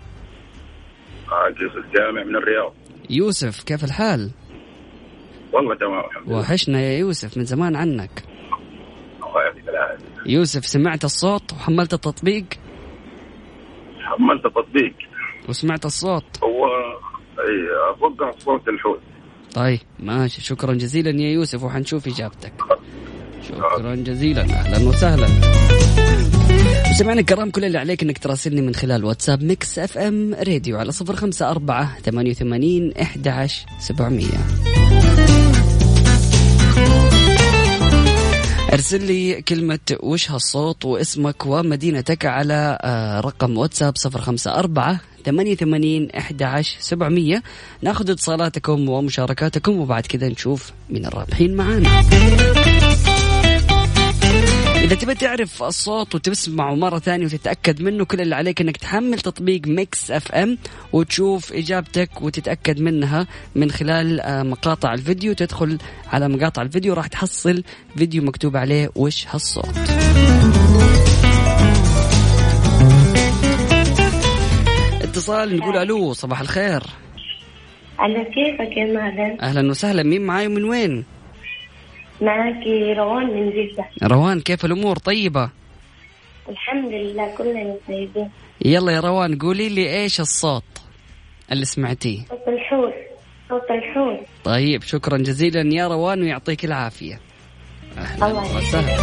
عاجز 1.31 1.77
الجامع 1.85 2.23
من 2.23 2.35
الرياض. 2.35 2.73
يوسف 3.09 3.63
كيف 3.63 3.83
الحال؟ 3.83 4.31
والله 5.53 5.75
تمام 5.75 6.05
الحمد 6.09 6.27
لله. 6.27 6.37
وحشنا 6.37 6.81
يا 6.81 6.97
يوسف 6.97 7.37
من 7.37 7.45
زمان 7.45 7.75
عنك. 7.75 8.28
الله 9.29 9.43
يعطيك 9.43 9.69
العافية. 9.69 10.31
يوسف 10.31 10.65
سمعت 10.65 11.05
الصوت 11.05 11.53
وحملت 11.53 11.93
التطبيق؟ 11.93 12.45
حملت 13.99 14.43
تطبيق 14.43 14.93
وسمعت 15.49 15.85
الصوت؟ 15.85 16.23
هو 16.43 16.65
إي 17.39 17.95
أتوقع 17.95 18.31
صوت 18.39 18.67
الحوت. 18.67 18.99
طيب 19.53 19.79
ماشي. 19.99 20.41
شكرا 20.41 20.73
جزيلا 20.73 21.21
يا 21.21 21.29
يوسف 21.29 21.63
وحنشوف 21.63 22.07
إجابتك. 22.07 22.53
شكرا 23.47 23.95
جزيلا. 23.95 24.41
أهلا 24.41 24.89
وسهلا. 24.89 25.27
مستمعينا 26.89 27.21
الكرام 27.21 27.49
كل 27.49 27.65
اللي 27.65 27.77
عليك 27.77 28.03
إنك 28.03 28.17
تراسلني 28.17 28.61
من 28.61 28.75
خلال 28.75 29.05
واتساب 29.05 29.43
Mix 29.43 29.79
FM 29.79 30.33
Radio 30.33 30.77
على 30.77 30.91
صفر 30.91 31.15
خمسة 31.15 31.51
أربعة 31.51 31.99
ثمانية 31.99 32.31
وثمانين 32.31 32.93
إحدى 33.01 33.29
عشر 33.29 33.65
سبعمية. 33.79 34.39
ارسل 38.73 39.03
لي 39.03 39.41
كلمة 39.41 39.79
وش 39.99 40.31
هالصوت 40.31 40.85
واسمك 40.85 41.45
ومدينتك 41.45 42.25
على 42.25 42.77
آه، 42.81 43.19
رقم 43.19 43.57
واتساب 43.57 43.97
صفر 43.97 44.21
خمسة 44.21 44.55
أربعة 44.55 44.99
ثمانية 45.25 45.53
وثمانين 45.53 46.11
إحدى 46.11 46.43
عشر 46.43 46.77
سبعمية. 46.79 47.43
ناخذ 47.81 48.09
اتصالاتكم 48.09 48.89
ومشاركاتكم 48.89 49.79
وبعد 49.79 50.05
كذا 50.05 50.29
نشوف 50.29 50.71
من 50.89 51.05
الرابحين 51.05 51.55
معانا. 51.55 52.03
إذا 54.89 54.97
تبي 54.97 55.15
تعرف 55.15 55.63
الصوت 55.63 56.15
وتسمعه 56.15 56.75
مرة 56.75 56.99
ثانية 56.99 57.25
وتتأكد 57.25 57.81
منه 57.81 58.05
كل 58.05 58.21
اللي 58.21 58.35
عليك 58.35 58.61
إنك 58.61 58.77
تحمل 58.77 59.19
تطبيق 59.19 59.67
Mix 59.67 60.11
FM 60.11 60.57
وتشوف 60.93 61.53
إجابتك 61.53 62.21
وتتأكد 62.21 62.81
منها 62.81 63.27
من 63.55 63.71
خلال 63.71 64.19
آه، 64.21 64.43
مقاطع 64.43 64.93
الفيديو. 64.93 65.33
تدخل 65.33 65.77
على 66.07 66.27
مقاطع 66.27 66.61
الفيديو 66.61 66.93
راح 66.93 67.07
تحصل 67.07 67.63
فيديو 67.97 68.23
مكتوب 68.23 68.57
عليه 68.57 68.89
وش 68.95 69.27
هالصوت. 69.27 69.65
اتصال 75.01 75.57
نقول 75.57 75.77
ألو 75.77 76.13
صباح 76.13 76.41
الخير. 76.41 76.83
على 77.99 78.25
كيفك 78.25 78.77
يا 78.77 78.85
مازن 78.85 79.37
أهلا 79.41 79.69
وسهلا. 79.69 80.03
مين 80.03 80.21
معاي 80.21 80.47
ومن 80.47 80.63
وين؟ 80.63 81.05
معك 82.21 82.67
روان 82.97 83.25
من 83.25 83.49
جدة. 83.49 83.85
روان 84.03 84.39
كيف 84.39 84.65
الأمور؟ 84.65 84.97
طيبة؟ 84.97 85.49
الحمد 86.49 86.91
لله 86.91 87.35
كلنا 87.37 87.75
طيبين. 87.87 88.29
يلا 88.65 88.91
يا 88.91 88.99
روان 88.99 89.37
قولي 89.37 89.69
لي 89.69 90.01
إيش 90.01 90.19
الصوت 90.19 90.63
اللي 91.51 91.65
سمعتيه؟ 91.65 92.19
صوت 92.19 92.47
الحوت 92.47 92.93
صوت 93.49 93.71
الحوت. 93.71 94.27
طيب 94.43 94.83
شكرا 94.83 95.17
جزيلا 95.17 95.73
يا 95.75 95.87
روان 95.87 96.21
ويعطيك 96.21 96.65
العافية. 96.65 97.19
أهلا 97.97 98.27
وسهلا. 98.27 98.97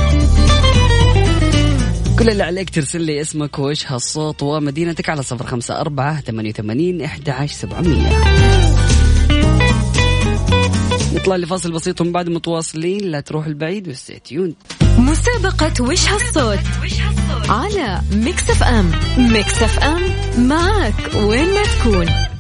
كل 2.18 2.30
اللي 2.30 2.42
عليك 2.42 2.70
ترسل 2.70 3.00
لي 3.02 3.20
اسمك 3.20 3.58
وإيش 3.58 3.92
هالصوت 3.92 4.42
ومدينتك 4.42 5.08
على 5.08 5.22
صفر 5.22 5.46
خمسة 5.46 5.80
أربعة 5.80 6.20
ثمانية 6.20 6.50
وثمانين 6.50 7.02
إحدى 7.02 7.30
عشر 7.30 7.54
سبعمية. 7.54 8.10
نطلع 11.16 11.36
لفاصل 11.36 11.72
بسيط 11.72 12.00
ومن 12.00 12.12
بعد 12.12 12.28
متواصلين. 12.28 13.00
لا 13.00 13.20
تروح 13.20 13.46
البعيد 13.46 13.88
و 13.88 13.95
stay 13.95 14.21
tuned 14.21 14.54
مسابقة 14.98 15.84
وش 15.84 16.08
هالصوت 16.08 16.58
على 17.48 18.00
Mix 18.12 18.50
FM. 18.50 18.90
Mix 19.18 19.62
FM 19.62 20.02
معك 20.48 21.14
وين 21.14 21.54
ما 21.54 21.62
تكون. 21.62 22.35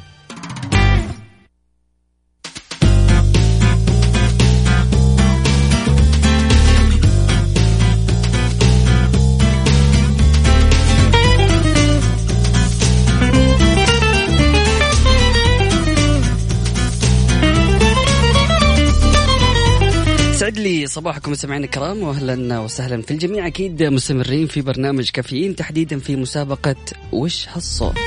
صباحكم 20.96 21.30
مستمعينا 21.30 21.64
الكرام 21.64 22.02
واهلا 22.02 22.58
وسهلا 22.58 23.02
في 23.02 23.10
الجميع. 23.10 23.46
أكيد 23.46 23.82
مستمرين 23.82 24.46
في 24.46 24.60
برنامج 24.60 25.10
كافيين 25.10 25.56
تحديدا 25.56 25.98
في 25.98 26.16
مسابقة 26.16 26.76
وش 27.12 27.48
هالصوت؟ 27.48 27.98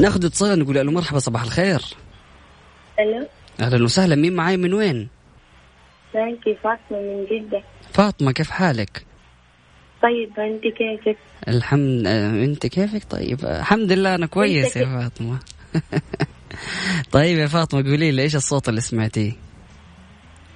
ناخذ 0.00 0.24
اتصال 0.24 0.58
نقول 0.58 0.74
له 0.74 0.92
مرحبا 0.92 1.18
صباح 1.18 1.42
الخير. 1.42 1.80
ألو. 3.00 3.26
أهلا 3.60 3.84
وسهلا 3.84 4.16
مين 4.16 4.36
معاي 4.36 4.56
من 4.56 4.74
وين؟ 4.74 5.08
معك 6.14 6.58
فاطمة 6.64 7.00
من 7.00 7.24
جدة. 7.24 7.62
فاطمة 7.92 8.32
كيف 8.32 8.50
حالك؟ 8.50 9.06
طيب 10.02 10.40
أنت 10.40 10.62
كيفك؟ 10.62 11.18
الحمد 11.48 12.06
آه، 12.06 12.44
أنت 12.44 12.66
كيفك؟ 12.66 13.04
طيب 13.10 13.44
آه، 13.44 13.60
الحمد 13.60 13.92
لله 13.92 14.14
أنا 14.14 14.26
كويس 14.26 14.76
يا 14.76 14.84
فاطمة. 14.84 15.38
طيب 17.16 17.38
يا 17.38 17.46
فاطمة 17.46 17.82
قولي 17.82 18.10
لي 18.10 18.22
إيش 18.22 18.36
الصوت 18.36 18.68
اللي 18.68 18.80
سمعتيه؟ 18.80 19.32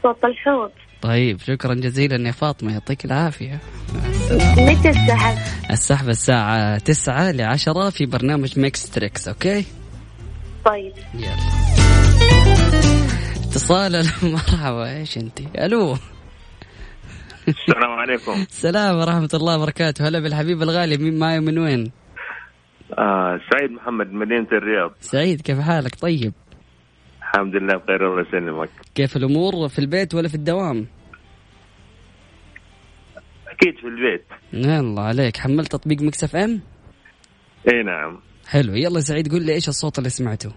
صوت 0.03 0.25
الحوض. 0.25 0.71
طيب 1.03 1.41
شكرا 1.41 1.75
جزيلا 1.75 2.27
يا 2.27 2.33
فاطمة 2.33 2.73
يعطيك 2.73 3.05
العافية 3.05 3.61
متى 4.59 4.91
السحب؟ 4.91 5.37
السحب 5.71 6.09
الساعة 6.09 6.79
9 6.79 7.31
ل 7.31 7.41
10 7.43 7.91
في 7.91 8.07
برنامج 8.07 8.59
Mix 8.59 8.91
Tricks 8.91 9.29
okay؟ 9.29 9.65
طيب 10.65 10.93
يلا 11.15 11.37
اتصال 13.45 14.05
مرحبا 14.33 14.97
إيش 14.97 15.19
أنت؟ 15.19 15.41
ألو 15.59 15.97
السلام 17.49 17.91
عليكم 17.91 18.33
السلام 18.33 18.97
ورحمة 18.97 19.29
الله 19.35 19.57
وبركاته 19.59 20.09
هلا 20.09 20.19
بالحبيب 20.21 20.63
الغالي 20.63 20.97
مين 20.97 21.19
معي 21.19 21.41
من 21.41 21.59
وين؟ 21.59 21.91
آه 22.99 23.41
سعيد 23.53 23.71
محمد 23.71 24.13
مدينة 24.13 24.47
الرياض 24.53 24.93
سعيد 25.01 25.41
كيف 25.41 25.61
حالك 25.61 25.95
طيب؟ 25.95 26.33
الحمد 27.35 27.57
لله 27.57 27.77
بخير 27.77 28.13
الله 28.13 28.29
يسلمك. 28.29 28.69
كيف 28.95 29.17
الأمور؟ 29.17 29.69
في 29.69 29.79
البيت 29.79 30.15
ولا 30.15 30.29
في 30.29 30.35
الدوام؟ 30.35 30.87
أكيد 33.49 33.75
في 33.81 33.87
البيت. 33.87 34.25
الله 34.55 35.03
عليك. 35.03 35.37
حملت 35.37 35.73
تطبيق 35.73 36.03
Mix 36.03 36.25
FM؟ 36.25 36.61
إي 37.73 37.83
نعم. 37.83 38.21
حلو. 38.49 38.75
يلا 38.75 39.01
سعيد 39.01 39.33
قول 39.33 39.43
لي 39.43 39.53
إيش 39.53 39.69
الصوت 39.69 39.99
اللي 39.99 40.11
سمعته؟ 40.11 40.53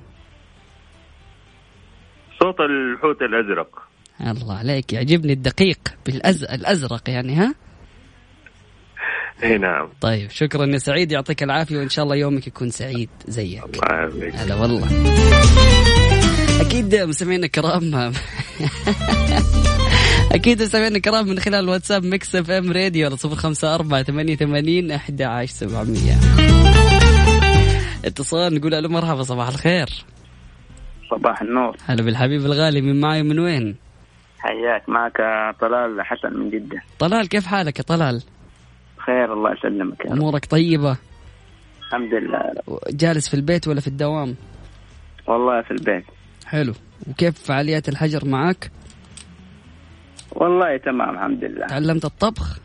صوت 2.42 2.56
الحوت 2.60 3.22
الأزرق. 3.22 3.88
الله 4.22 4.58
عليك. 4.58 4.94
يعجبني 4.94 5.34
الدقيق 5.34 5.80
بالأز... 6.06 6.44
الأزرق 6.44 7.10
يعني 7.10 7.36
ها؟ 7.36 7.56
إي 9.44 9.58
نعم. 9.58 9.90
طيب 10.02 10.30
شكرا 10.30 10.66
يا 10.66 10.78
سعيد. 10.78 11.12
يعطيك 11.12 11.44
العافية 11.44 11.78
وإن 11.78 11.90
شاء 11.90 12.06
الله 12.06 12.16
يومك 12.16 12.48
يكون 12.48 12.70
سعيد 12.70 13.10
زيك. 13.28 13.64
الله 13.64 13.96
يعافيك 13.96 14.36
هلا 14.36 14.56
والله. 14.56 14.88
أكيد 16.62 16.96
مستمعينا 16.96 17.46
الكرام 17.46 17.92
أكيد 20.36 20.62
مستمعينا 20.62 20.96
الكرام 20.96 21.28
من 21.28 21.40
خلال 21.40 21.70
واتساب 21.70 22.06
Mix 22.06 22.36
FM 22.36 22.72
Radio 22.72 23.06
على 23.06 23.18
صفر 23.18 23.36
خمسة 23.36 23.76
أربعة 23.76 24.04
ثمانية 24.04 24.36
ثمانين 24.36 24.92
أحد 24.92 25.22
عشر 25.22 25.54
سبعمية 25.54 26.14
اتصال 28.06 28.56
نقول 28.56 28.74
ألو 28.74 28.90
مرحبا 28.90 29.24
صباح 29.24 29.48
الخير 29.48 29.90
صباح 31.12 31.42
النور 31.42 31.78
هلا 31.86 32.04
بالحبيب 32.04 32.46
الغالي 32.46 32.82
من 32.82 33.02
معي 33.02 33.24
من 33.24 33.40
وين؟ 33.40 33.76
حياك 34.40 34.90
معك 34.90 35.18
طلال 35.62 36.02
حسن 36.02 36.34
من 36.34 36.50
جدة 36.50 36.82
طلال 37.00 37.30
كيف 37.30 37.46
حالك 37.46 37.80
يا 37.80 37.84
طلال؟ 37.84 38.24
خير 38.98 39.34
الله 39.34 39.52
يسلمك. 39.52 40.08
أمورك 40.08 40.46
طيبة؟ 40.46 40.98
الحمد 41.88 42.14
لله 42.14 42.52
جالس 42.90 43.28
في 43.30 43.34
البيت 43.34 43.68
ولا 43.68 43.82
في 43.82 43.88
الدوام؟ 43.88 44.36
والله 45.28 45.62
في 45.62 45.72
البيت 45.72 46.06
حلو 46.46 46.74
وكيف 47.10 47.40
فعاليات 47.44 47.90
الحجر 47.90 48.26
معك؟ 48.26 48.72
والله 50.32 50.78
تمام 50.78 51.10
الحمد 51.16 51.44
لله 51.44 51.68
تعلمت 51.68 52.06
الطبخ؟ 52.06 52.60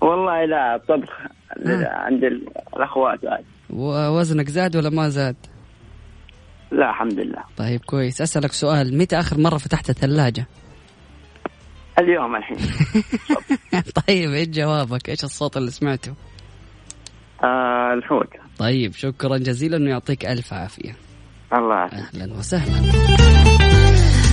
والله 0.00 0.44
لا 0.44 0.74
الطبخ 0.76 1.10
آه. 1.66 1.88
عند 1.88 2.24
ال- 2.24 2.48
الأخوات 2.76 3.18
عاد. 3.24 3.44
ووزنك 3.70 4.48
زاد 4.50 4.76
ولا 4.76 4.90
ما 4.90 5.08
زاد؟ 5.08 5.36
لا 6.72 6.90
الحمد 6.90 7.20
لله 7.20 7.44
طيب 7.56 7.80
كويس 7.80 8.20
أسألك 8.22 8.52
سؤال 8.52 8.98
متى 8.98 9.18
آخر 9.20 9.38
مرة 9.38 9.56
فتحت 9.58 9.90
الثلاجة؟ 9.90 10.46
اليوم 11.98 12.36
الحين 12.36 12.56
طيب 14.08 14.30
إيش 14.32 14.48
جوابك؟ 14.48 15.08
إيش 15.08 15.24
الصوت 15.24 15.56
اللي 15.56 15.70
سمعته؟ 15.70 16.14
آه 17.44 17.92
الحوت 17.94 18.28
طيب 18.58 18.92
شكرا 18.92 19.36
جزيلا 19.38 19.76
ويعطيك 19.84 20.26
ألف 20.26 20.52
عافية 20.52 20.96
الله 21.52 21.84
أهلا 21.84 22.38
وسهلا. 22.38 22.92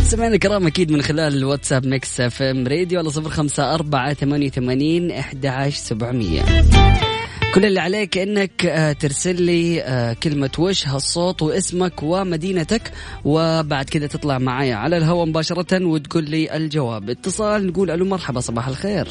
سمعنا 0.03 0.35
الكرام 0.35 0.67
أكيد 0.67 0.91
من 0.91 1.01
خلال 1.01 1.37
الواتساب 1.37 1.85
Mix 1.85 2.21
FM 2.21 2.67
Radio 2.67 2.99
على 2.99 3.09
صفر 3.09 3.29
خمسة 3.29 3.73
أربعة 3.73 4.13
ثمانية 4.13 4.49
ثمانين 4.49 5.11
أحد 5.11 5.45
عشر 5.45 5.77
سبعمية. 5.77 6.41
كل 7.55 7.65
اللي 7.65 7.79
عليك 7.79 8.17
إنك 8.17 8.65
آه، 8.65 8.91
ترسل 8.91 9.41
لي 9.41 9.81
آه، 9.81 10.13
كلمة 10.13 10.51
وش 10.59 10.87
هالصوت 10.87 11.41
واسمك 11.41 12.03
ومدينتك 12.03 12.91
وبعد 13.25 13.85
كذا 13.85 14.07
تطلع 14.07 14.37
معي 14.37 14.73
على 14.73 14.97
الهواء 14.97 15.25
مباشرة 15.25 15.85
وتقول 15.85 16.23
لي 16.23 16.55
الجواب. 16.55 17.09
اتصال 17.09 17.67
نقول 17.67 17.91
ألو 17.91 18.05
مرحبا 18.05 18.39
صباح 18.39 18.67
الخير. 18.67 19.07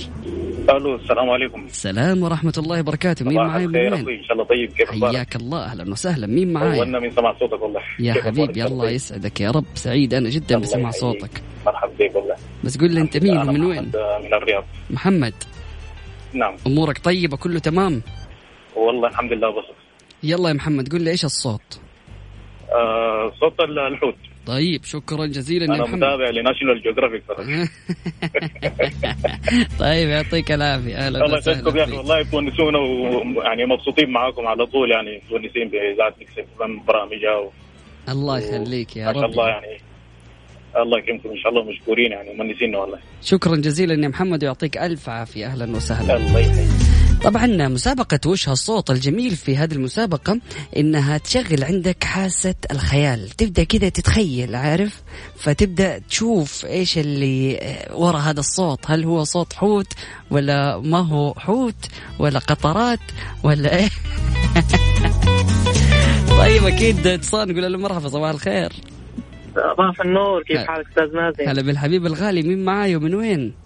ألو 0.70 0.94
السلام 0.94 1.30
عليكم. 1.30 1.64
السلام 1.64 2.22
ورحمة 2.22 2.52
الله 2.58 2.80
وبركاته. 2.80 3.24
مين 3.24 3.36
معي 3.36 3.66
من 3.66 3.76
وين؟ 3.76 3.94
إن 3.94 4.24
شاء 4.24 4.32
الله 4.32 4.44
طيب. 4.44 4.72
كيف؟ 4.72 4.90
حياك 4.90 5.36
الله 5.36 5.64
أهلا 5.64 5.90
وسهلا. 5.90 6.26
مين 6.26 6.52
معاي؟ 6.52 6.78
اولنا 6.78 7.00
من 7.00 7.10
سمع 7.10 7.38
صوتك 7.38 7.62
والله. 7.62 7.80
يا 7.98 8.12
حبيبي؟ 8.12 8.64
الله 8.64 8.90
يسعدك 8.90 9.40
يا 9.40 9.50
رب. 9.50 9.64
سعيد 9.74 10.14
أنا 10.14 10.28
جدا 10.28 10.58
بسمع. 10.58 10.90
صوتك. 10.90 11.42
مرحبا 11.66 11.92
بك 11.98 12.16
والله. 12.16 12.34
بس 12.64 12.78
قول 12.78 12.92
لي 12.92 13.00
أنت 13.00 13.16
مين 13.16 13.38
ومن 13.38 13.64
وين؟ 13.64 13.88
محمد 13.88 14.24
من 14.24 14.34
الرياض. 14.34 14.64
محمد. 14.90 15.34
نعم. 16.32 16.54
أمورك 16.66 16.98
طيبة 16.98 17.36
كله 17.36 17.58
تمام؟ 17.58 18.02
والله 18.76 19.08
الحمد 19.08 19.32
لله 19.32 19.50
بسط 19.50 19.74
يلا 20.22 20.48
يا 20.48 20.54
محمد 20.54 20.92
قول 20.92 21.02
لي 21.02 21.10
إيش 21.10 21.24
الصوت؟ 21.24 21.80
آه 22.72 23.32
صوت 23.40 23.60
الحوت. 23.60 24.14
طيب 24.46 24.84
شكرا 24.84 25.26
جزيلا 25.26 25.64
يا 25.64 25.70
أنا 25.74 25.82
محمد. 25.84 25.96
متابع 25.96 26.30
ل 26.30 26.36
National 26.36 26.82
Geographic 26.82 27.22
طيب 29.80 30.08
يعطيك 30.08 30.52
العافية. 30.52 30.96
أهلا 30.96 31.24
الله 31.24 31.38
يسعدكم 31.38 31.66
يا 31.76 31.82
وسهلا 31.82 31.84
أخي. 31.84 31.96
والله 31.96 32.22
تونسونا 32.22 32.78
ويعني 32.78 33.66
مبسوطين 33.66 34.10
معاكم 34.10 34.46
على 34.46 34.66
طول 34.66 34.90
يعني 34.90 35.22
متونسين 35.26 35.68
باذاعه 35.68 36.14
مكسب 36.20 36.44
برامجها 36.86 37.36
و... 37.36 37.50
الله 38.08 38.38
يخليك 38.38 38.96
يا 38.96 39.06
ما 39.06 39.12
شاء 39.12 39.26
الله 39.26 39.44
رب 39.44 39.48
يعني. 39.48 39.76
الله 40.76 40.98
يكرمكم 40.98 41.28
إن 41.30 41.36
شاء 41.36 41.52
الله 41.52 41.64
مشكورين 41.64 42.12
يعني 42.12 42.34
مؤنسين 42.34 42.74
والله. 42.76 42.98
شكرا 43.22 43.56
جزيلا 43.56 44.02
يا 44.02 44.08
محمد 44.08 44.44
ويعطيك 44.44 44.78
ألف 44.78 45.08
عافية. 45.08 45.46
أهلا 45.46 45.76
وسهلا. 45.76 46.16
الله 46.16 46.40
يحييك. 46.40 46.83
طبعا 47.24 47.68
مسابقة 47.68 48.20
وش 48.26 48.48
هالصوت 48.48 48.90
الجميل 48.90 49.30
في 49.30 49.56
هذه 49.56 49.72
المسابقة 49.72 50.40
إنها 50.76 51.18
تشغل 51.18 51.64
عندك 51.64 52.04
حاسة 52.04 52.54
الخيال. 52.70 53.30
تبدأ 53.30 53.64
كذا 53.64 53.88
تتخيل 53.88 54.54
عارف؟ 54.54 55.02
فتبدأ 55.36 55.98
تشوف 55.98 56.66
إيش 56.66 56.98
اللي 56.98 57.58
ورا 57.92 58.18
هذا 58.18 58.40
الصوت. 58.40 58.78
هل 58.86 59.04
هو 59.04 59.24
صوت 59.24 59.52
حوت 59.52 59.92
ولا 60.30 60.80
ما 60.80 60.98
هو 60.98 61.34
حوت 61.34 61.88
ولا 62.18 62.38
قطرات 62.38 63.00
ولا 63.42 63.76
إيه؟ 63.76 63.88
طيب 66.40 66.66
أكيد 66.66 67.06
اتصال 67.06 67.48
نقول 67.48 67.72
له 67.72 67.78
مرحبا 67.78 68.08
صباح 68.08 68.30
الخير. 68.30 68.72
صباح 69.54 70.00
النور 70.00 70.42
كيف. 70.42 70.58
حالك 70.58 70.86
أستاذ 70.88 71.16
مازن؟ 71.16 71.48
هلا 71.48 71.62
بالحبيب 71.62 72.06
الغالي 72.06 72.42
مين 72.42 72.64
معاي 72.64 72.96
ومن 72.96 73.14
وين؟ 73.14 73.63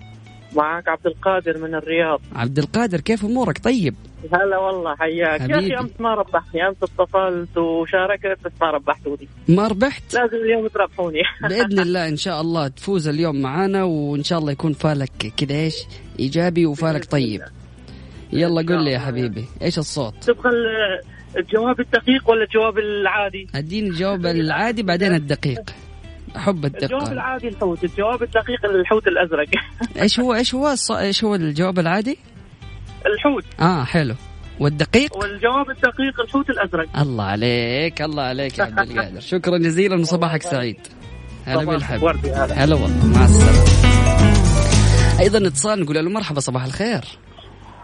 معك 0.56 0.88
عبد 0.88 1.06
القادر 1.06 1.58
من 1.58 1.74
الرياض. 1.74 2.20
عبد 2.34 2.58
القادر 2.58 3.00
كيف 3.00 3.24
أمورك؟ 3.24 3.58
طيب. 3.64 3.94
هلا 4.32 4.58
والله 4.58 4.96
حياك. 4.96 5.40
يا. 5.40 5.58
أخي 5.58 5.74
أمس 5.76 5.90
ما 6.00 6.14
ربحني 6.14 6.68
أمس 6.68 6.76
اتصلت 6.82 7.56
وشاركت 7.58 8.38
بس 8.44 8.52
ما 8.60 8.70
ربحتوني. 8.70 9.28
ما 9.48 9.68
ربحت؟ 9.68 10.14
لازم 10.14 10.36
اليوم 10.36 10.66
تربحوني. 10.68 11.22
بإذن 11.48 11.78
الله 11.80 12.08
إن 12.08 12.16
شاء 12.16 12.40
الله 12.40 12.68
تفوز 12.68 13.08
اليوم 13.08 13.42
معانا 13.42 13.84
وإن 13.84 14.22
شاء 14.24 14.38
الله 14.38 14.52
يكون 14.52 14.72
فالك 14.72 15.32
كذا 15.36 15.54
إيش؟ 15.54 15.74
إيجابي 16.18 16.66
وفالك 16.66 17.04
طيب. 17.04 17.42
يلا 18.32 18.60
قل 18.62 18.84
لي 18.84 18.90
يا 18.90 18.98
حبيبي 18.98 19.44
إيش 19.62 19.78
الصوت؟ 19.78 20.14
تبغى 20.24 20.50
ال- 20.50 21.00
الجواب 21.36 21.80
الدقيق 21.80 22.30
ولا 22.30 22.44
الجواب 22.44 22.78
العادي؟ 22.78 23.46
أديني 23.54 23.88
الجواب 23.88 24.26
العادي 24.46 24.82
بعدين 24.82 25.14
الدقيق. 25.14 25.60
احب 26.36 26.64
الجواب 26.64 26.82
الدقة. 26.92 27.12
العادي 27.12 27.48
الحوت 27.48 27.84
الجواب 27.84 28.22
الدقيق 28.22 28.64
الحوت 28.64 29.06
الأزرق. 29.08 29.48
إيش 30.02 30.20
هو 30.20 30.34
إيش 30.34 30.54
هو 30.54 30.74
الص- 30.76 30.90
إيش 30.90 31.24
هو 31.24 31.34
الجواب 31.34 31.78
العادي؟ 31.78 32.18
الحوت. 33.06 33.44
آه 33.60 33.84
حلو. 33.84 34.14
والدقيق؟ 34.60 35.16
والجواب 35.16 35.70
الدقيق 35.70 36.20
الحوت 36.20 36.50
الأزرق. 36.50 36.98
الله 36.98 37.24
عليك 37.24 38.02
الله 38.02 38.22
عليك 38.22 38.58
يا 38.58 38.64
عبد 38.64 38.78
القادر. 38.78 39.20
شكرا 39.20 39.58
جزيلا 39.58 40.00
وصباحك 40.00 40.42
سعيد. 40.42 40.76
هلا 41.44 41.64
بالحب. 41.64 42.04
هلا. 42.34 42.74
والله 42.74 43.06
مع 43.06 43.24
السلامة. 43.24 43.68
أيضا 45.20 45.46
اتصال 45.48 45.80
نقول 45.80 45.96
له 45.96 46.10
مرحبا 46.10 46.40
صباح 46.40 46.64
الخير. 46.64 47.00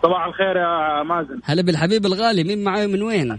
صباح 0.02 0.24
الخير 0.26 0.56
يا 0.56 1.02
مازن. 1.02 1.40
هلا 1.44 1.62
بالحبيب 1.62 2.06
الغالي 2.06 2.44
مين 2.44 2.64
معاي 2.64 2.86
من 2.86 3.02
وين؟ 3.02 3.38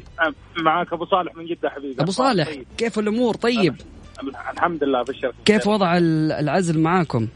معك 0.58 0.94
أبو 0.94 1.06
صالح 1.06 1.36
من 1.36 1.46
جدة 1.46 1.70
حبيبي. 1.70 2.02
أبو 2.02 2.12
صالح 2.12 2.50
كيف 2.78 3.00
الأمور؟ 3.00 3.36
طيب. 3.36 3.76
الحمد 4.54 4.84
لله 4.84 5.04
بالشرف 5.04 5.36
كيف 5.46 5.68
وضع 5.68 5.98
ال- 5.98 6.32
العزل 6.32 6.80
معاكم؟ 6.80 7.28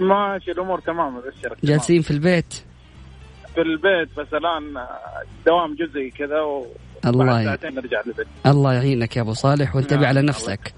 ماشي 0.00 0.50
الأمور 0.50 0.80
تمام 0.80 1.16
ابشرك 1.16 1.56
جالسين 1.64 2.02
في 2.02 2.10
البيت؟ 2.10 2.54
في 3.54 3.60
البيت 3.60 4.08
بس 4.18 4.34
الآن 4.34 4.74
دوام 5.46 5.74
جزئي 5.74 6.10
كذا 6.10 6.40
و 6.40 6.66
الله 7.06 7.40
ي- 7.40 7.44
ساعتين 7.44 7.74
نرجع 7.74 8.02
للبيت. 8.06 8.26
الله 8.46 8.72
يعينك 8.74 9.16
يا 9.16 9.22
أبو 9.22 9.32
صالح 9.32 9.76
وانتبه 9.76 9.96
نعم، 10.00 10.06
على 10.06 10.20
الله. 10.20 10.30
نفسك. 10.30 10.74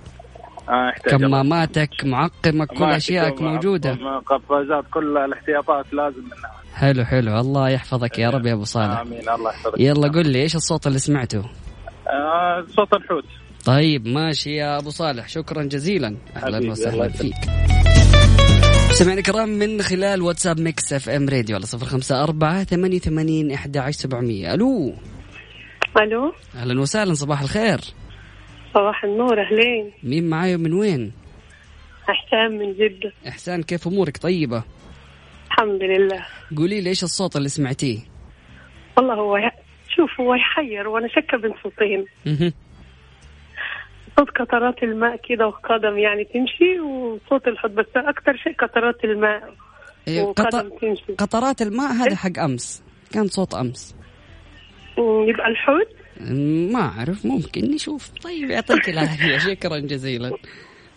آه. 0.68 0.92
كماماتك 1.10 1.90
معقمك 2.04 2.68
كل 2.68 2.84
أشيائك 2.84 3.42
موجودة. 3.42 3.92
قفازات 4.26 4.84
كل 4.94 5.18
الاحتياطات 5.18 5.94
لازم 5.94 6.24
منها. 6.24 6.52
حلو 6.74 7.04
حلو. 7.04 7.40
الله 7.40 7.68
يحفظك 7.68 8.18
يا 8.18 8.30
رب 8.30 8.46
يا 8.46 8.52
أبو 8.52 8.64
صالح. 8.64 8.98
آمين 9.00 9.20
الله 9.28 9.50
يحفظك. 9.50 9.80
يلا 9.80 10.08
قل 10.08 10.28
لي 10.28 10.42
إيش 10.42 10.56
الصوت 10.56 10.86
اللي 10.86 10.98
سمعته؟ 10.98 11.38
آه 12.08 12.64
صوت 12.76 12.92
الحوت. 12.94 13.24
طيب 13.66 14.06
ماشي 14.06 14.56
يا 14.56 14.78
أبو 14.78 14.90
صالح. 14.90 15.28
شكرا 15.28 15.62
جزيلا. 15.62 16.16
أهلا 16.36 16.70
وسهلا 16.70 17.08
فيك. 17.08 17.34
سمعنا 18.90 19.18
الكرام 19.18 19.48
من 19.48 19.82
خلال 19.82 20.22
واتساب 20.22 20.60
Mix 20.60 20.92
FM 20.92 21.28
Radio 21.28 21.56
على 21.56 21.66
صفر 21.66 21.86
خمسة 21.86 22.22
أربعة 22.22 22.64
ثمانية 22.64 22.98
ثمانين 22.98 23.52
إحدى 23.52 23.78
عشر 23.78 23.98
سبعمية. 23.98 24.54
ألو. 24.54 24.94
ألو. 26.00 26.32
أهلا 26.54 26.80
وسهلا 26.80 27.14
صباح 27.14 27.42
الخير. 27.42 27.80
صباح 28.74 29.04
النور 29.04 29.40
أهلين. 29.40 29.92
مين 30.02 30.28
معاي 30.28 30.54
ومن 30.54 30.72
وين؟ 30.72 31.12
إحسان 32.10 32.58
من 32.58 32.72
جدة. 32.72 33.12
إحسان 33.28 33.62
كيف 33.62 33.86
أمورك؟ 33.86 34.16
طيبة. 34.16 34.62
الحمد 35.46 35.82
لله. 35.82 36.26
قولي 36.56 36.80
لي 36.80 36.90
إيش 36.90 37.04
الصوت 37.04 37.36
اللي 37.36 37.48
سمعتيه؟ 37.48 37.98
والله 38.96 39.14
هو 39.14 39.36
ي... 39.36 39.50
شوف 39.88 40.20
هو 40.20 40.34
يحير 40.34 40.88
وأنا 40.88 41.08
شاكه 41.08 41.38
بين 41.38 41.52
صوتين. 41.62 42.06
صوت 44.16 44.30
قطرات 44.30 44.82
الماء 44.82 45.16
كده 45.28 45.46
وقدم 45.46 45.98
يعني 45.98 46.24
تمشي 46.24 46.80
وصوت 46.80 47.48
الحوت 47.48 47.70
بس 47.70 47.86
أكتر 47.96 48.36
شيء 48.36 48.52
قطرات 48.54 49.04
الماء 49.04 49.54
إيه، 50.08 50.22
وقدم 50.22 50.68
تمشي. 50.68 51.14
قطرات 51.18 51.62
الماء 51.62 51.92
هذا 51.92 52.16
حق 52.16 52.38
أمس. 52.38 52.82
كان 53.12 53.26
صوت 53.26 53.54
مم، 54.98 55.28
يبقى 55.28 55.48
الحوت 55.48 55.88
ما 56.72 56.80
أعرف 56.80 57.26
ممكن 57.26 57.60
نشوف. 57.64 58.08
طيب 58.08 58.50
يعطيك 58.50 58.88
العافية. 58.88 59.38
شكرا 59.54 59.78
جزيلا. 59.78 60.32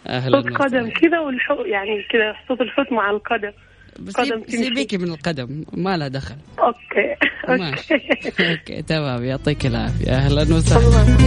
أهلا 0.08 0.42
صوت 0.42 0.52
قدم 0.52 0.90
كده 0.90 1.22
والحوت 1.22 1.66
يعني 1.66 2.04
كده 2.10 2.36
صوت 2.48 2.62
الحوت 2.62 2.92
مع 2.92 3.10
القدم. 3.12 3.52
بس 4.00 4.14
قدم. 4.14 4.44
سيبيكي 4.50 4.98
من 4.98 5.10
القدم 5.12 5.64
ما 5.74 5.98
لها 5.98 6.08
دخل. 6.08 6.36
أوكي 6.60 7.62
ماشي 7.64 7.94
أوكي. 8.52 8.82
تمام 8.82 9.24
يعطيك 9.24 9.66
العافية. 9.66 10.12
أهلا 10.12 10.56
وسهلا. 10.56 11.18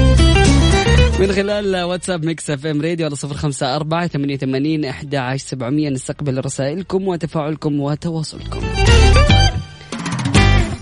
من 1.20 1.33
خلال 1.33 1.76
واتساب 1.83 2.24
Mix 2.24 2.50
FM 2.50 2.82
Radio 2.82 3.06
على 3.06 3.16
صفر 3.16 3.35
خمسة 3.35 3.76
أربعة 3.76 4.06
ثمانية 4.06 4.37
ثمانين 4.37 4.85
أحد 4.85 5.14
عشر 5.14 5.46
سبعمية 5.46 5.88
نستقبل 5.90 6.44
رسائلكم 6.44 7.09
وتفاعلكم 7.09 7.80
وتواصلكم. 7.80 8.61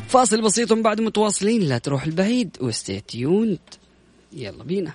فاصل 0.08 0.42
بسيط 0.42 0.72
ومن 0.72 0.82
بعد 0.82 1.00
متواصلين 1.00 1.62
لا 1.62 1.78
تروح 1.78 2.04
البعيد 2.04 2.56
و 2.60 2.68
stay 2.68 3.00
tuned 3.00 3.58
يلا 4.32 4.64
بينا. 4.64 4.92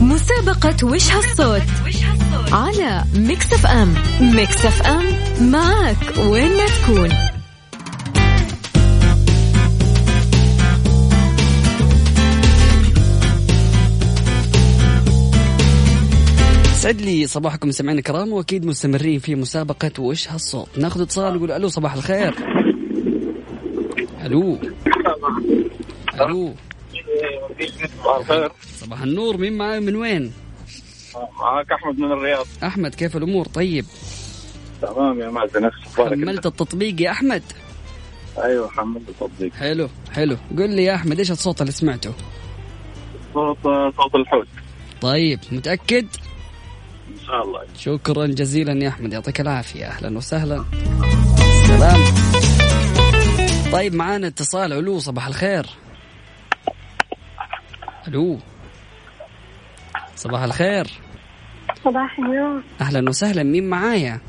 مسابقة 0.00 0.86
وش 0.86 1.10
هالصوت؟ 1.10 1.62
على 2.96 3.04
Mix 3.14 3.52
FM. 3.52 3.94
Mix 4.20 4.66
FM 4.66 5.04
معك 5.50 5.96
وين 6.18 6.56
ما 6.56 6.66
تكون. 6.66 7.08
سعد 16.72 17.00
لي 17.00 17.26
صباحكم 17.26 17.70
سمعنا 17.70 17.98
الكرام 17.98 18.32
واكيد 18.32 18.66
مستمرين 18.66 19.18
في 19.18 19.34
مسابقة 19.34 19.90
وش 19.98 20.28
هالصوت. 20.28 20.78
ناخذ 20.78 21.00
اتصال 21.00 21.34
نقول 21.34 21.50
ألو 21.50 21.68
صباح 21.68 21.94
الخير. 21.94 22.34
ألو. 24.24 24.58
ألو. 26.20 26.54
صباح 28.80 29.02
النور 29.02 29.36
مين 29.36 29.52
معاي 29.52 29.80
من 29.80 29.96
وين؟ 29.96 30.32
معك 31.40 31.72
أحمد 31.72 31.98
من 31.98 32.12
الرياض. 32.12 32.46
أحمد 32.64 32.94
كيف 32.94 33.16
الأمور؟ 33.16 33.46
طيب؟ 33.46 33.84
تمام 34.82 35.20
يا 35.20 35.30
مازن 35.30 35.70
حملت 35.96 36.46
التطبيق 36.46 37.00
يا 37.00 37.10
أحمد؟ 37.10 37.42
أيوه 38.38 38.68
حملت 38.68 39.08
التطبيق. 39.08 39.52
حلو 39.54 39.88
حلو. 40.12 40.36
قل 40.58 40.70
لي 40.70 40.84
يا 40.84 40.94
أحمد 40.94 41.18
إيش 41.18 41.30
الصوت 41.30 41.60
اللي 41.60 41.72
سمعته؟ 41.72 42.12
صوت 43.34 43.58
صوت 43.96 44.14
الحوت. 44.14 44.46
طيب 45.00 45.40
متأكد؟ 45.52 46.06
إن 47.08 47.26
شاء 47.26 47.42
الله. 47.42 47.62
شكرا 47.78 48.26
جزيلا 48.26 48.84
يا 48.84 48.88
أحمد 48.88 49.12
يعطيك 49.12 49.40
العافية. 49.40 49.86
أهلا 49.86 50.16
وسهلا. 50.16 50.64
سلام. 51.66 52.00
طيب 53.72 53.94
معانا 53.94 54.26
اتصال. 54.26 54.72
ألو 54.72 54.98
صباح 54.98 55.26
الخير. 55.26 55.66
ألو. 58.08 58.38
صباح 60.16 60.42
الخير. 60.42 60.86
صباح 61.86 62.18
النور. 62.18 62.62
أهلا 62.80 63.08
وسهلا. 63.08 63.42
مين 63.42 63.68
معايا؟ 63.68 64.20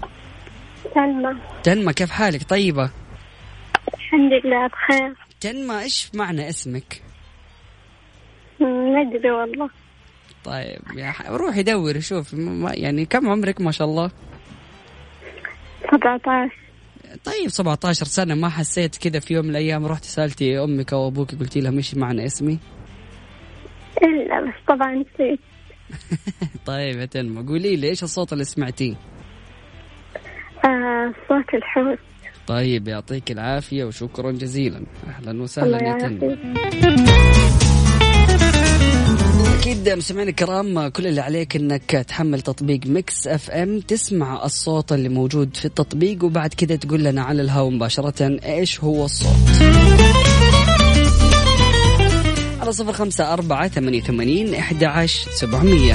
سلمى 0.93 1.35
تنمى 1.63 1.93
كيف 1.93 2.11
حالك؟ 2.11 2.43
طيبة؟ 2.43 2.89
الحمد 3.93 4.31
لله 4.33 4.67
بخير. 4.67 5.13
تنمى 5.41 5.79
إيش 5.79 6.11
معنى 6.15 6.49
اسمك؟ 6.49 7.01
ما 8.59 9.01
ادري 9.01 9.31
والله. 9.31 9.69
طيب 10.43 10.79
يا 10.95 11.11
ح... 11.11 11.29
روحي 11.29 11.63
دوري 11.63 12.01
شوف 12.01 12.33
يعني 12.73 13.05
كم 13.05 13.29
عمرك؟ 13.29 13.61
ما 13.61 13.71
شاء 13.71 13.87
الله. 13.87 14.11
17 15.91 16.55
طيب 17.23 17.49
17 17.49 18.05
سنة. 18.05 18.35
ما 18.35 18.49
حسيت 18.49 18.97
كذا 18.97 19.19
في 19.19 19.33
يوم 19.33 19.45
من 19.45 19.51
الأيام 19.51 19.85
رحت 19.85 20.03
سألتي 20.03 20.63
أمك 20.63 20.93
أو 20.93 21.07
أبوك 21.07 21.35
قلتي 21.35 21.61
لهم 21.61 21.77
إيش 21.77 21.95
معنى 21.95 22.25
اسمي؟ 22.25 22.59
إلا 24.03 24.41
بس 24.41 24.53
طبعا 24.67 24.93
نسيت. 24.93 25.39
طيب 26.65 26.99
يا 26.99 27.05
تنمى 27.05 27.47
قولي 27.47 27.75
لي 27.75 27.89
إيش 27.89 28.03
الصوت 28.03 28.33
اللي 28.33 28.43
سمعتيه؟ 28.43 28.95
آه 30.65 31.13
صوت 31.29 31.53
الحوت. 31.53 31.99
طيب 32.47 32.87
يعطيك 32.87 33.31
العافية 33.31 33.85
وشكرا 33.85 34.31
جزيلا. 34.31 34.83
أهلا 35.07 35.41
وسهلا 35.41 35.83
يا 35.83 35.97
تنمى 35.97 36.37
أكيد 39.59 39.89
مستمعينا 39.89 40.29
الكرام 40.29 40.87
كل 40.87 41.07
اللي 41.07 41.21
عليك 41.21 41.55
أنك 41.55 41.91
تحمل 41.91 42.41
تطبيق 42.41 42.79
Mix 42.85 43.27
FM 43.27 43.79
تسمع 43.79 44.45
الصوت 44.45 44.91
اللي 44.93 45.09
موجود 45.09 45.55
في 45.55 45.65
التطبيق 45.65 46.23
وبعد 46.23 46.53
كده 46.53 46.75
تقول 46.75 47.03
لنا 47.03 47.21
على 47.21 47.41
الهواء 47.41 47.71
مباشرة 47.71 48.39
إيش 48.45 48.83
هو 48.83 49.05
الصوت. 49.05 49.86
على 52.67 52.75
صفر 52.75 52.93
خمسة 52.93 53.33
أربعة 53.33 53.67
ثمانية 53.67 54.01
ثمانين 54.01 54.55
إحدى 54.55 54.85
عشر 54.85 55.31
سبعمية. 55.31 55.93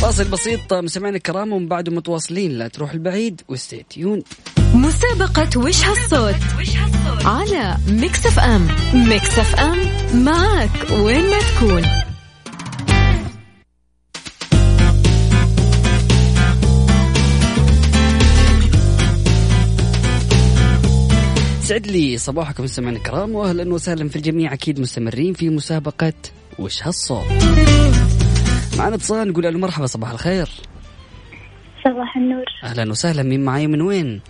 فاصل 0.00 0.24
بسيط 0.24 0.74
مستمعينا 0.74 1.16
الكرام 1.16 1.52
ومن 1.52 1.68
بعده 1.68 1.92
متواصلين. 1.92 2.50
لا 2.50 2.68
تروح 2.68 2.92
البعيد 2.92 3.40
و 3.48 3.55
stay 3.55 3.85
tuned 3.85 4.22
مسابقة 4.74 5.60
وش 5.60 5.84
هالصوت؟ 5.84 6.34
على 7.24 7.76
Mix 7.88 8.26
FM. 8.26 8.68
Mix 8.94 9.38
FM 9.38 9.78
معك 10.24 10.90
وين 10.90 11.30
ما 11.30 11.38
تكون. 11.38 12.09
سعد 21.70 21.86
لي 21.86 22.18
صباحكم 22.18 22.64
مستمعينا 22.64 22.98
الكرام 22.98 23.34
واهلا 23.34 23.74
وسهلا 23.74 24.08
في 24.08 24.16
الجميع. 24.16 24.52
أكيد 24.52 24.80
مستمرين 24.80 25.32
في 25.32 25.48
مسابقة 25.48 26.12
وش 26.58 26.82
هالصوت؟ 26.82 27.24
معنا 28.78 28.94
اتصال 28.94 29.28
نقول 29.28 29.44
له 29.44 29.58
مرحبا 29.58 29.86
صباح 29.86 30.10
الخير. 30.10 30.48
صباح 31.84 32.16
النور. 32.16 32.44
أهلا 32.64 32.90
وسهلا. 32.90 33.22
مين 33.22 33.44
معاي 33.44 33.66
من 33.66 33.80
وين؟ 33.80 34.20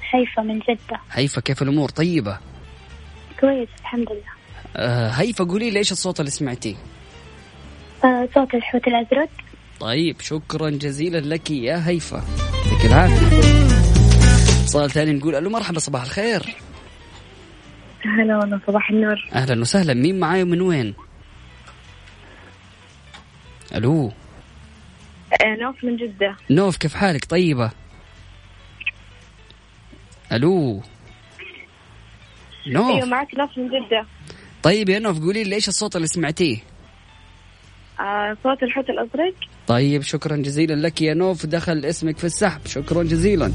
حيفا 0.00 0.42
من 0.42 0.58
جدة. 0.58 1.00
هيفا 1.12 1.40
كيف 1.40 1.62
الأمور؟ 1.62 1.88
طيبة؟ 1.88 2.38
كويس 3.40 3.68
الحمد 3.80 4.06
لله. 4.10 4.32
آه 4.76 5.08
هيفا 5.08 5.44
قولي 5.44 5.70
لي 5.70 5.78
إيش 5.78 5.92
الصوت 5.92 6.20
اللي 6.20 6.30
سمعتيه؟ 6.30 6.74
آه 8.04 8.28
صوت 8.34 8.54
الحوت 8.54 8.86
الأزرق. 8.86 9.30
طيب 9.80 10.20
شكرا 10.20 10.70
جزيلا 10.70 11.18
لك 11.18 11.50
يا 11.50 11.88
هيفا 11.88 12.24
يعطيك 12.66 12.86
العافية. 12.86 13.59
اتصال 14.70 14.90
ثاني 14.90 15.12
نقول 15.12 15.34
ألو 15.34 15.50
مرحبا 15.50 15.78
صباح 15.78 16.02
الخير. 16.02 16.56
هلا 18.04 18.38
والله 18.38 18.60
صباح 18.66 18.90
النور. 18.90 19.28
أهلا 19.34 19.60
وسهلا. 19.60 19.94
مين 19.94 20.20
معاي 20.20 20.42
ومن 20.42 20.60
وين؟ 20.60 20.94
ألو. 23.74 24.12
آه 25.42 25.56
نوف 25.60 25.84
من 25.84 25.96
جدة. 25.96 26.36
نوف 26.50 26.76
كيف 26.76 26.94
حالك؟ 26.94 27.24
طيبة؟ 27.24 27.70
ألو. 30.32 30.82
نوف. 32.66 33.04
معك 33.04 33.28
نوف 33.38 33.58
من 33.58 33.66
جدة. 33.66 34.06
طيب 34.62 34.88
يا 34.88 34.98
نوف 34.98 35.20
قولي 35.20 35.44
لي 35.44 35.54
إيش 35.54 35.68
الصوت 35.68 35.96
اللي 35.96 36.06
سمعتيه؟ 36.06 36.58
آه 38.00 38.36
صوت 38.44 38.62
الحوت 38.62 38.90
الأزرق. 38.90 39.34
طيب 39.66 40.02
شكرا 40.02 40.36
جزيلا 40.36 40.74
لك 40.74 41.02
يا 41.02 41.14
نوف. 41.14 41.46
دخل 41.46 41.84
اسمك 41.84 42.18
في 42.18 42.24
السحب. 42.24 42.66
شكرا 42.66 43.02
جزيلا. 43.02 43.52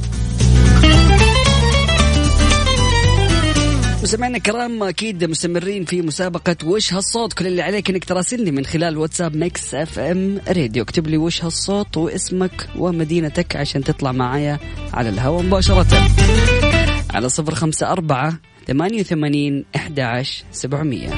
مستمعينا 4.06 4.38
الكرام 4.38 4.84
أكيد 4.84 5.24
مستمرين 5.24 5.86
في 5.86 6.02
مسابقة 6.02 6.56
وش 6.66 6.94
هالصوت؟ 6.94 7.34
كل 7.34 7.48
اللي 7.48 7.62
عليك 7.62 7.90
إنك 7.90 8.06
تراسلني 8.06 8.52
من 8.52 8.66
خلال 8.66 8.98
واتساب 8.98 9.36
Mix 9.36 9.76
FM 9.76 10.42
Radio. 10.48 10.84
اكتب 10.84 11.08
لي 11.08 11.18
وش 11.18 11.44
هالصوت 11.44 11.98
واسمك 11.98 12.70
ومدينتك 12.76 13.56
عشان 13.56 13.84
تطلع 13.84 14.12
معايا 14.12 14.60
على 14.94 15.10
الهواء 15.10 15.44
مباشرة. 15.44 16.10
على 17.14 17.30
صفر 17.30 17.56
خمسة 17.56 17.92
أربعة 17.92 18.40
ثمانية 18.68 19.00
وثمانين 19.00 19.66
أحد 19.76 20.00
عشر 20.00 20.44
سبعمية. 20.52 21.10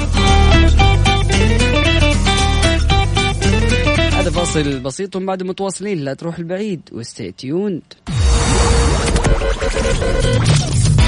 هذا 4.14 4.30
فاصل 4.30 4.80
بسيط 4.80 5.16
ومن 5.16 5.26
بعد 5.26 5.44
متواصلين. 5.44 5.98
لا 5.98 6.14
تروح 6.14 6.38
البعيد 6.38 6.82
وستي 6.92 7.32
تيوند 7.32 7.82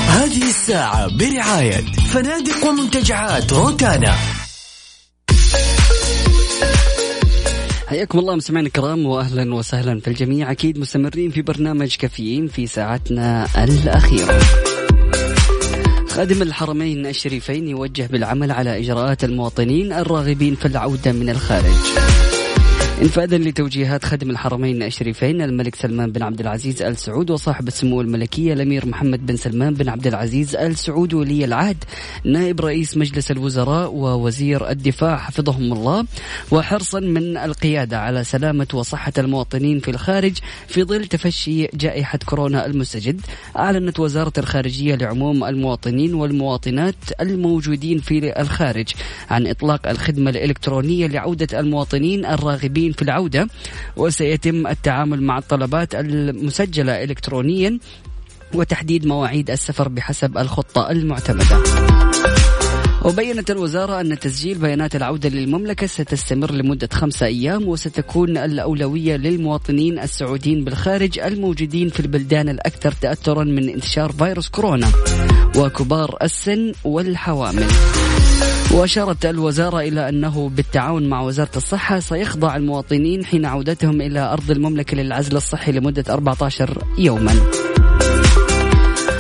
هذه 0.10 0.50
الساعة 0.50 1.18
برعاية 1.18 1.82
فنادق 2.14 2.68
ومنتجعات 2.68 3.54
روتانا 3.54 4.16
حياكم 7.88 8.20
الله 8.20 8.36
مستمعينا 8.36 8.68
الكرام 8.68 9.06
واهلا 9.06 9.56
وسهلا 9.56 10.00
في 10.00 10.08
الجميع 10.08 10.52
أكيد 10.52 10.80
مستمرين 10.80 11.32
في 11.32 11.42
برنامج 11.42 11.96
كافيين 11.96 12.48
في 12.48 12.68
ساعتنا 12.68 13.48
الأخيرة. 13.58 14.40
خادم 16.08 16.42
الحرمين 16.42 17.06
الشريفين 17.06 17.68
يوجه 17.68 18.08
بالعمل 18.12 18.52
على 18.52 18.80
إجراءات 18.80 19.24
المواطنين 19.24 19.94
الراغبين 19.94 20.56
في 20.56 20.66
العودة 20.66 21.12
من 21.12 21.30
الخارج. 21.30 21.76
انفاذا 23.02 23.38
لتوجيهات 23.38 24.06
خدم 24.06 24.30
الحرمين 24.30 24.84
الشريفين 24.84 25.42
الملك 25.42 25.76
سلمان 25.76 26.12
بن 26.12 26.24
عبد 26.24 26.40
العزيز 26.40 26.82
آل 26.82 26.98
سعود 26.98 27.32
وصاحب 27.32 27.68
السمو 27.68 28.02
الملكية 28.02 28.54
الأمير 28.54 28.86
محمد 28.86 29.26
بن 29.26 29.36
سلمان 29.36 29.74
بن 29.74 29.90
عبد 29.90 30.08
العزيز 30.08 30.56
آل 30.56 30.78
سعود 30.78 31.14
ولي 31.14 31.46
العهد 31.46 31.84
نائب 32.24 32.62
رئيس 32.62 32.98
مجلس 32.98 33.32
الوزراء 33.32 33.94
ووزير 33.94 34.70
الدفاع 34.70 35.18
حفظهم 35.18 35.74
الله. 35.74 36.06
وحرصا 36.52 37.00
من 37.00 37.38
القيادة 37.38 38.00
على 38.00 38.24
سلامة 38.24 38.68
وصحة 38.74 39.14
المواطنين 39.18 39.80
في 39.80 39.92
الخارج 39.92 40.38
في 40.68 40.84
ظل 40.84 41.06
تفشي 41.06 41.68
جائحة 41.74 42.20
كورونا 42.26 42.66
المستجد. 42.66 43.22
أعلنت 43.58 44.00
وزارة 44.00 44.34
الخارجية 44.38 44.96
لعموم 44.96 45.44
المواطنين 45.44 46.14
والمواطنات 46.14 46.96
الموجودين 47.22 48.00
في 48.00 48.42
الخارج 48.42 48.88
عن 49.30 49.48
إطلاق 49.48 49.90
الخدمة 49.90 50.30
الإلكترونية 50.30 51.08
لعودة 51.08 51.60
المواطنين 51.60 52.26
الراغبين 52.26 52.89
في 52.92 53.02
العودة 53.02 53.48
وسيتم 53.98 54.68
التعامل 54.68 55.24
مع 55.24 55.38
الطلبات 55.38 55.96
المسجلة 55.96 57.04
إلكترونيا 57.04 57.80
وتحديد 58.54 59.06
مواعيد 59.06 59.52
السفر 59.52 59.88
بحسب 59.88 60.38
الخطة 60.38 60.92
المعتمدة. 60.92 61.64
وبينت 63.06 63.52
الوزارة 63.52 64.02
أن 64.02 64.20
تسجيل 64.20 64.58
بيانات 64.58 64.96
العودة 64.96 65.30
للمملكة 65.30 65.88
ستستمر 65.88 66.52
لمدة 66.52 66.90
خمسة 66.94 67.26
أيام 67.26 67.68
وستكون 67.68 68.38
الأولوية 68.38 69.16
للمواطنين 69.16 70.00
السعوديين 70.00 70.64
بالخارج 70.64 71.20
الموجودين 71.20 71.90
في 71.90 72.00
البلدان 72.00 72.50
الأكثر 72.50 72.92
تأثرا 72.92 73.44
من 73.44 73.70
انتشار 73.70 74.12
فيروس 74.12 74.50
كورونا 74.50 74.92
وكبار 75.56 76.18
السن 76.22 76.72
والحوامل. 76.84 77.68
وأشارت 78.74 79.26
الوزارة 79.26 79.80
إلى 79.80 80.10
أنه 80.10 80.50
بالتعاون 80.50 81.10
مع 81.10 81.22
وزارة 81.22 81.50
الصحة 81.56 82.00
سيخضع 82.00 82.56
المواطنين 82.56 83.26
حين 83.26 83.46
عودتهم 83.46 84.02
إلى 84.02 84.20
أرض 84.20 84.52
المملكة 84.52 84.98
للعزل 84.98 85.38
الصحي 85.38 85.72
لمدة 85.72 86.04
14 86.10 86.84
يوما. 86.98 87.34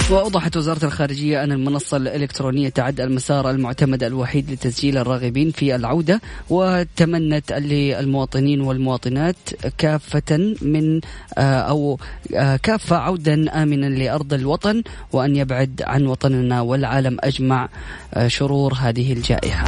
وأوضحت 0.09 0.57
وزارة 0.57 0.85
الخارجية 0.85 1.43
أن 1.43 1.51
المنصة 1.51 1.97
الإلكترونية 1.97 2.69
تعد 2.69 3.01
المسار 3.01 3.49
المعتمد 3.49 4.03
الوحيد 4.03 4.51
لتسجيل 4.51 4.97
الراغبين 4.97 5.51
في 5.51 5.75
العودة 5.75 6.21
وتمنت 6.49 7.51
للمواطنين 7.51 8.61
والمواطنات 8.61 9.35
كافة 9.77 10.55
من 10.61 11.01
أو 11.41 11.99
كافة 12.63 12.95
عودا 12.95 13.63
آمنا 13.63 13.85
لأرض 13.85 14.33
الوطن 14.33 14.83
وأن 15.13 15.35
يبعد 15.35 15.81
عن 15.85 16.05
وطننا 16.05 16.61
والعالم 16.61 17.17
أجمع 17.19 17.69
شرور 18.27 18.73
هذه 18.73 19.13
الجائحة. 19.13 19.65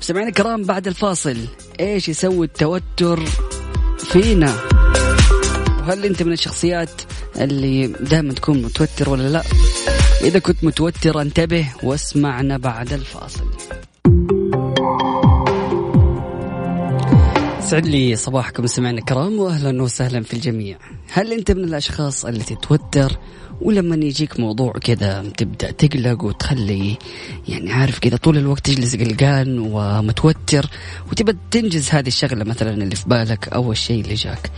مستمعينا 0.00 0.28
الكرام 0.28 0.62
بعد 0.62 0.86
الفاصل 0.86 1.36
إيش 1.80 2.08
يسوي 2.08 2.46
التوتر 2.46 3.20
فينا؟ 3.98 4.83
وهل 5.84 6.04
أنت 6.04 6.22
من 6.22 6.32
الشخصيات 6.32 7.02
اللي 7.36 7.86
دائما 7.86 8.32
تكون 8.34 8.62
متوتر 8.62 9.10
ولا 9.10 9.28
لا؟ 9.28 9.42
إذا 10.20 10.38
كنت 10.38 10.64
متوتر 10.64 11.20
انتبه 11.20 11.68
واسمعنا 11.82 12.56
بعد 12.56 12.92
الفاصل. 12.92 13.44
سعد 17.64 17.86
لي 17.86 18.16
صباحكم 18.16 18.66
سمعنا 18.66 18.98
الكرام 18.98 19.38
واهلا 19.38 19.82
وسهلا 19.82 20.22
في 20.22 20.34
الجميع. 20.34 20.78
هل 21.12 21.32
أنت 21.32 21.50
من 21.50 21.64
الأشخاص 21.64 22.24
اللي 22.24 22.44
تتوتر 22.44 23.18
ولما 23.60 23.96
يجيك 23.96 24.40
موضوع 24.40 24.72
كذا 24.72 25.22
تبدأ 25.36 25.70
تقلق 25.70 26.24
وتخلي 26.24 26.98
يعني 27.48 27.72
عارف 27.72 27.98
كذا 27.98 28.16
طول 28.16 28.38
الوقت 28.38 28.66
تجلس 28.66 28.96
قلقان 28.96 29.58
ومتوتر 29.58 30.70
وتبى 31.10 31.36
تنجز 31.50 31.90
هذه 31.90 32.06
الشغلة 32.06 32.44
مثلا 32.44 32.70
اللي 32.74 32.96
في 32.96 33.08
بالك 33.08 33.48
أو 33.48 33.72
الشيء 33.72 34.00
اللي 34.00 34.14
جاك. 34.14 34.50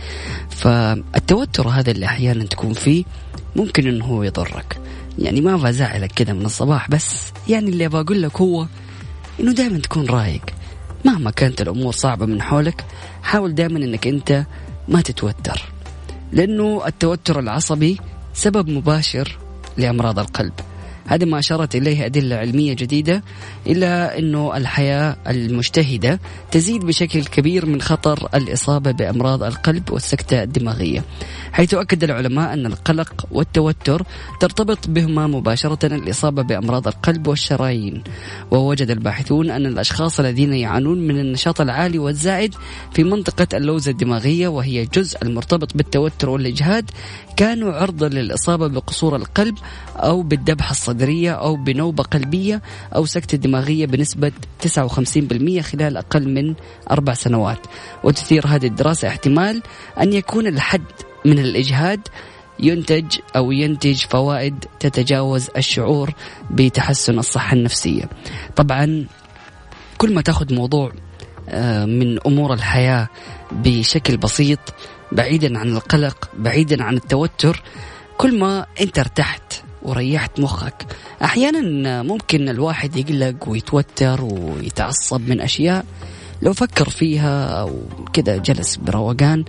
فالتوتر 0.49 1.67
هذا 1.67 1.91
اللي 1.91 2.05
أحيانا 2.05 2.43
تكون 2.43 2.73
فيه 2.73 3.03
ممكن 3.55 3.87
إنه 3.87 4.05
هو 4.05 4.23
يضرك. 4.23 4.79
يعني 5.19 5.41
ما 5.41 5.55
بزعلك 5.55 6.11
كذا 6.11 6.33
من 6.33 6.45
الصباح 6.45 6.89
بس 6.89 7.31
يعني 7.49 7.69
اللي 7.69 7.87
بقول 7.87 8.21
لك 8.21 8.41
هو 8.41 8.67
إنه 9.39 9.51
دائما 9.51 9.77
تكون 9.79 10.05
رايق. 10.05 10.56
مهما 11.07 11.31
كانت 11.31 11.61
الأمور 11.61 11.93
صعبة 11.93 12.25
من 12.25 12.41
حولك 12.41 12.85
حاول 13.23 13.55
دائما 13.55 13.79
إنك 13.79 14.07
أنت 14.07 14.43
ما 14.87 15.01
تتوتر 15.01 15.61
لأنه 16.31 16.87
التوتر 16.87 17.39
العصبي 17.39 17.97
سبب 18.33 18.69
مباشر 18.69 19.37
لأمراض 19.77 20.19
القلب. 20.19 20.53
هذا 21.07 21.25
ما 21.25 21.39
أشارت 21.39 21.75
إليه 21.75 22.05
أدلة 22.05 22.35
علمية 22.35 22.73
جديدة 22.73 23.23
إلا 23.67 24.19
أنه 24.19 24.57
الحياة 24.57 25.17
المجتهدة 25.27 26.19
تزيد 26.51 26.85
بشكل 26.85 27.23
كبير 27.25 27.65
من 27.65 27.81
خطر 27.81 28.29
الإصابة 28.35 28.91
بأمراض 28.91 29.43
القلب 29.43 29.91
والسكتة 29.91 30.43
الدماغية 30.43 31.03
حيث 31.51 31.73
أكد 31.73 32.03
العلماء 32.03 32.53
أن 32.53 32.65
القلق 32.65 33.27
والتوتر 33.31 34.03
ترتبط 34.39 34.87
بهما 34.87 35.27
مباشرة 35.27 35.85
الإصابة 35.85 36.41
بأمراض 36.41 36.87
القلب 36.87 37.27
والشرايين 37.27 38.03
ووجد 38.51 38.89
الباحثون 38.89 39.49
أن 39.49 39.65
الأشخاص 39.65 40.19
الذين 40.19 40.53
يعانون 40.53 41.07
من 41.07 41.19
النشاط 41.19 41.61
العالي 41.61 41.99
والزائد 41.99 42.55
في 42.93 43.03
منطقة 43.03 43.57
اللوزة 43.57 43.91
الدماغية 43.91 44.47
وهي 44.47 44.85
جزء 44.85 45.17
المرتبط 45.23 45.77
بالتوتر 45.77 46.29
والإجهاد 46.29 46.91
كانوا 47.37 47.73
عرضة 47.73 48.07
للإصابة 48.07 48.67
بقصور 48.67 49.15
القلب 49.15 49.55
أو 49.95 50.21
بالذبحة 50.21 50.71
الصدرية 50.71 51.31
أو 51.31 51.55
بنوبة 51.55 52.03
قلبية 52.03 52.61
أو 52.95 53.05
سكتة 53.05 53.37
دماغية 53.37 53.85
بنسبة 53.85 54.31
59% 54.63 55.59
خلال 55.59 55.97
أقل 55.97 56.33
من 56.33 56.55
أربع 56.91 57.13
سنوات. 57.13 57.59
وتثير 58.03 58.47
هذه 58.47 58.65
الدراسة 58.65 59.07
احتمال 59.07 59.61
أن 60.01 60.13
يكون 60.13 60.47
الحد 60.47 60.81
من 61.25 61.39
الإجهاد 61.39 61.99
ينتج 62.59 63.17
أو 63.35 63.51
ينتج 63.51 63.95
فوائد 63.95 64.65
تتجاوز 64.79 65.47
الشعور 65.57 66.13
بتحسن 66.51 67.19
الصحة 67.19 67.53
النفسية. 67.53 68.09
طبعا 68.55 69.05
كل 69.97 70.13
ما 70.13 70.21
تأخذ 70.21 70.53
موضوع 70.53 70.91
من 71.85 72.19
أمور 72.25 72.53
الحياة 72.53 73.07
بشكل 73.51 74.17
بسيط 74.17 74.59
بعيدا 75.11 75.59
عن 75.59 75.67
القلق 75.67 76.29
بعيدا 76.37 76.83
عن 76.83 76.95
التوتر. 76.95 77.61
كل 78.17 78.39
ما 78.39 78.65
أنت 78.81 78.99
ارتحت 78.99 79.53
وريحت 79.83 80.39
مخك 80.39 80.85
أحيانا 81.23 82.03
ممكن 82.03 82.49
الواحد 82.49 82.95
يقلق 82.95 83.49
ويتوتر 83.49 84.23
ويتعصب 84.23 85.29
من 85.29 85.41
أشياء 85.41 85.85
لو 86.41 86.53
فكر 86.53 86.89
فيها 86.89 87.61
أو 87.61 87.81
كذا 88.13 88.37
جلس 88.37 88.75
بروقان 88.75 89.45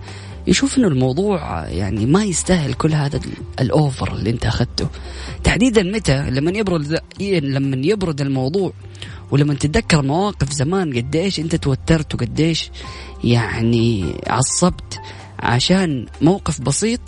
يشوف 0.47 0.77
إنه 0.77 0.87
الموضوع 0.87 1.67
يعني 1.67 2.05
ما 2.05 2.23
يستاهل 2.23 2.73
كل 2.73 2.93
هذا 2.93 3.19
الأوفر 3.59 4.13
اللي 4.13 4.29
أنت 4.29 4.45
أخذته. 4.45 4.87
تحديدا 5.43 5.83
متى؟ 5.83 6.29
لما 6.29 6.51
يبرد 6.51 6.99
لما 7.21 7.77
يبرد 7.87 8.21
الموضوع. 8.21 8.73
ولما 9.31 9.53
تتذكر 9.53 10.01
مواقف 10.01 10.51
زمان 10.51 10.93
قديش 10.93 11.39
أنت 11.39 11.55
توترت 11.55 12.15
وقديش 12.15 12.71
يعني 13.23 14.13
عصبت. 14.27 14.99
عشان 15.39 16.05
موقف 16.21 16.61
بسيط 16.61 16.99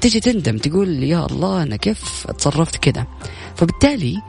تجي 0.00 0.20
تندم 0.20 0.58
تقول 0.58 1.02
يا 1.02 1.26
الله 1.26 1.62
أنا 1.62 1.76
كيف 1.76 2.26
تصرفت 2.38 2.76
كذا 2.76 3.06
فبالتالي 3.56 4.22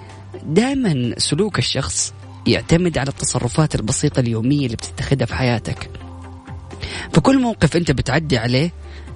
دائما 0.45 1.15
سلوك 1.17 1.59
الشخص 1.59 2.13
يعتمد 2.47 2.97
على 2.97 3.09
التصرفات 3.09 3.75
البسيطة 3.75 4.19
اليومية 4.19 4.65
اللي 4.65 4.75
بتتخذها 4.75 5.25
في 5.25 5.36
حياتك. 5.36 5.89
فكل 7.13 7.41
موقف 7.41 7.77
أنت 7.77 7.91
بتعدي 7.91 8.38
عليه 8.38 8.71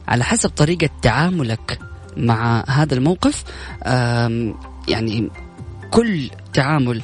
على 0.07 0.23
حسب 0.23 0.49
طريقة 0.49 0.89
تعاملك 1.01 1.79
مع 2.17 2.63
هذا 2.67 2.93
الموقف 2.93 3.43
يعني 4.87 5.29
كل 5.91 6.29
تعامل 6.53 7.01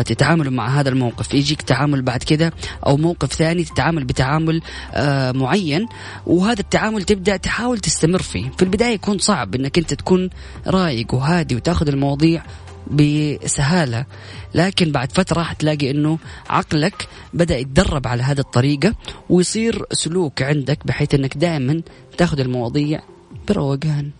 تتعامل 0.00 0.50
مع 0.50 0.80
هذا 0.80 0.88
الموقف. 0.88 1.34
يجيك 1.34 1.62
تعامل 1.62 2.02
بعد 2.02 2.22
كذا 2.22 2.52
أو 2.86 2.96
موقف 2.96 3.32
ثاني 3.32 3.64
تتعامل 3.64 4.04
بتعامل 4.04 4.60
آه، 4.94 5.32
معين 5.32 5.86
وهذا 6.26 6.60
التعامل 6.60 7.02
تبدأ 7.02 7.36
تحاول 7.36 7.78
تستمر 7.78 8.22
فيه. 8.22 8.50
في 8.56 8.62
البداية 8.62 8.94
يكون 8.94 9.18
صعب 9.18 9.54
إنك 9.54 9.78
أنت 9.78 9.94
تكون 9.94 10.30
رايق 10.66 11.14
وهادي 11.14 11.56
وتأخذ 11.56 11.88
المواضيع 11.88 12.42
بسهالة 12.90 14.06
لكن 14.54 14.92
بعد 14.92 15.12
فترة 15.12 15.42
حتلاقي 15.42 15.90
إنه 15.90 16.18
عقلك 16.50 17.08
بدأ 17.34 17.58
يتدرب 17.58 18.06
على 18.06 18.22
هذه 18.22 18.40
الطريقة 18.40 18.94
ويصير 19.30 19.84
سلوك 19.92 20.42
عندك 20.42 20.86
بحيث 20.86 21.14
إنك 21.14 21.36
دائما 21.36 21.82
تأخذ 22.18 22.40
المواضيع 22.40 23.02
بروقان 23.48 24.10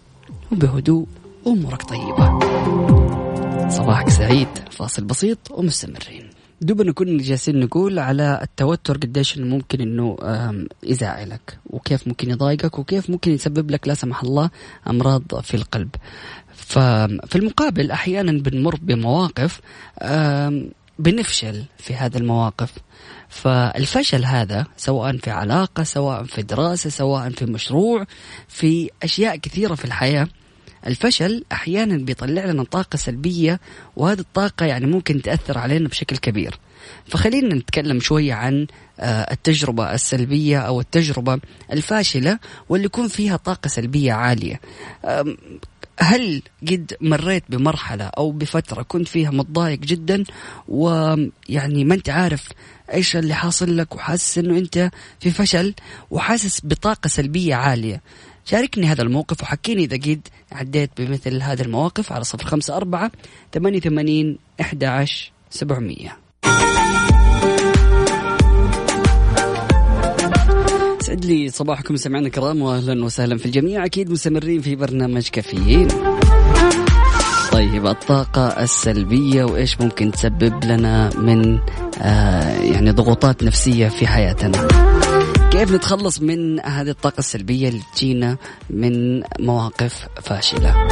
وبهدوء 0.53 1.07
وأمورك 1.45 1.83
طيبة. 1.83 2.42
صباحك 3.73 4.09
سعيد 4.09 4.49
فاصل 4.71 5.05
بسيط 5.05 5.39
ومستمرين. 5.51 6.31
دوبنا 6.61 6.93
كنا 6.93 7.23
جالسين 7.23 7.61
نقول 7.61 7.99
على 7.99 8.39
التوتر 8.43 8.97
قديش 8.97 9.39
إنه 9.39 9.47
ممكن 9.47 9.81
انه 9.81 10.17
يزعلك 10.83 11.59
وكيف 11.67 12.09
ممكن 12.09 12.31
يضايقك 12.31 12.79
وكيف 12.79 13.11
ممكن 13.11 13.33
يسبب 13.33 13.71
لك 13.71 13.89
لا 13.89 13.95
سمح 13.95 14.23
الله 14.23 14.51
أمراض 14.87 15.41
في 15.43 15.55
القلب. 15.55 15.89
ففي 16.55 17.37
المقابل 17.37 17.91
أحيانا 17.91 18.33
بنمر 18.33 18.79
بمواقف 18.83 19.61
بنفشل 20.99 21.65
في 21.79 21.95
هذه 21.95 22.17
المواقف. 22.17 22.73
فالفشل 23.29 24.25
هذا 24.25 24.67
سواء 24.77 25.17
في 25.17 25.31
علاقة 25.31 25.83
سواء 25.83 26.25
في 26.25 26.43
دراسة 26.43 26.91
سواء 26.91 27.31
في 27.31 27.47
مشروع 27.47 28.07
في 28.49 28.91
أشياء 29.03 29.37
كثيرة 29.37 29.75
في 29.75 29.85
الحياة 29.85 30.29
الفشل 30.87 31.45
أحيانا 31.53 31.97
بيطلع 31.97 32.45
لنا 32.45 32.64
طاقة 32.64 32.97
سلبية 32.97 33.61
وهذه 33.97 34.21
الطاقة 34.21 34.66
يعني 34.66 34.87
ممكن 34.87 35.23
تأثر 35.23 35.59
علينا 35.59 35.88
بشكل 35.88 36.16
كبير. 36.16 36.59
فخلينا 37.07 37.55
نتكلم 37.55 38.01
شوية 38.01 38.35
عن 38.35 38.66
آه، 39.01 39.33
التجربة 39.33 39.95
السلبية 39.95 40.59
أو 40.59 40.81
التجربة 40.81 41.40
الفاشلة 41.73 42.38
واللي 42.68 42.87
يكون 42.87 43.09
فيها 43.09 43.37
طاقة 43.37 43.68
سلبية 43.68 44.12
عالية. 44.12 44.61
هل 45.99 46.42
قد 46.71 46.97
مريت 47.01 47.45
بمرحلة 47.49 48.05
أو 48.05 48.33
بفترة 48.33 48.83
كنت 48.83 49.09
فيها 49.09 49.31
متضايق 49.31 49.79
جدا؟ 49.79 50.25
ويعني 50.68 51.85
ما 51.85 51.95
أنت 51.95 52.09
عارف 52.09 52.49
إيش 52.92 53.16
اللي 53.16 53.35
حاصل 53.35 53.77
لك 53.77 53.95
وحاسس 53.95 54.38
أنه 54.38 54.59
أنت 54.59 54.90
في 55.21 55.31
فشل 55.31 55.75
وحاسس 56.11 56.61
بطاقة 56.64 57.09
سلبية 57.09 57.55
عالية. 57.55 58.03
شاركني 58.45 58.87
هذا 58.87 59.03
الموقف 59.03 59.43
وحكيني 59.43 59.85
إذا 59.85 59.97
قد 59.97 60.21
عديت 60.53 60.91
بمثل 60.99 61.43
هذه 61.43 61.63
المواقف 61.63 62.13
على 62.13 62.25
صفر 62.25 62.47
خمسة 62.47 62.77
أربعة 62.77 63.11
ثمانية 63.53 63.81
ثمانين 63.81 64.39
أحد 64.61 64.85
عشر 64.85 65.33
سبعمية. 65.51 66.17
سعد 71.01 71.25
لي 71.25 71.49
صباحكم 71.49 71.97
سمعنا 71.97 72.27
الكرام 72.27 72.63
واهلا 72.63 73.05
وسهلا 73.05 73.39
في 73.39 73.47
الجميع. 73.47 73.85
أكيد 73.85 74.11
مستمرين 74.11 74.61
في 74.61 74.77
برنامج 74.77 75.29
كافيين. 75.29 75.89
طيب 77.53 77.87
الطاقة 77.87 78.63
السلبية 78.63 79.45
وإيش 79.45 79.81
ممكن 79.81 80.13
تسبب 80.13 80.65
لنا 80.65 81.11
من 81.17 81.59
آه 82.03 82.63
يعني 82.63 82.91
ضغوطات 82.91 83.43
نفسية 83.43 83.89
في 83.89 84.07
حياتنا؟ 84.07 84.92
كيف 85.53 85.73
نتخلص 85.73 86.21
من 86.21 86.61
هذه 86.61 86.91
الطاقة 86.91 87.19
السلبية 87.19 87.69
اللي 87.69 87.83
تجينا 87.97 88.37
من 88.71 89.23
مواقف 89.41 90.07
فاشلة؟ 90.23 90.88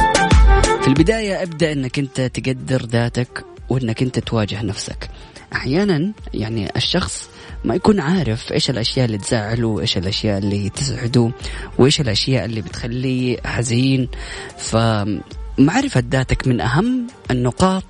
في 0.81 0.87
البداية 0.87 1.43
ابدأ 1.43 1.71
إنك 1.71 1.99
أنت 1.99 2.21
تقدر 2.21 2.85
ذاتك 2.85 3.45
وإنك 3.69 4.01
أنت 4.01 4.19
تواجه 4.19 4.61
نفسك. 4.63 5.09
أحيانا 5.53 6.11
يعني 6.33 6.69
الشخص 6.75 7.29
ما 7.63 7.75
يكون 7.75 7.99
عارف 7.99 8.51
إيش 8.51 8.69
الأشياء 8.69 9.05
اللي 9.05 9.17
تزعله 9.17 9.67
وايش 9.67 9.97
الأشياء 9.97 10.37
اللي 10.37 10.69
تسعده 10.69 11.31
وإيش 11.77 12.01
الأشياء 12.01 12.45
اللي 12.45 12.61
بتخليه 12.61 13.37
حزين. 13.45 14.09
فمعرفة 14.57 16.03
ذاتك 16.11 16.47
من 16.47 16.61
أهم 16.61 17.07
النقاط 17.31 17.85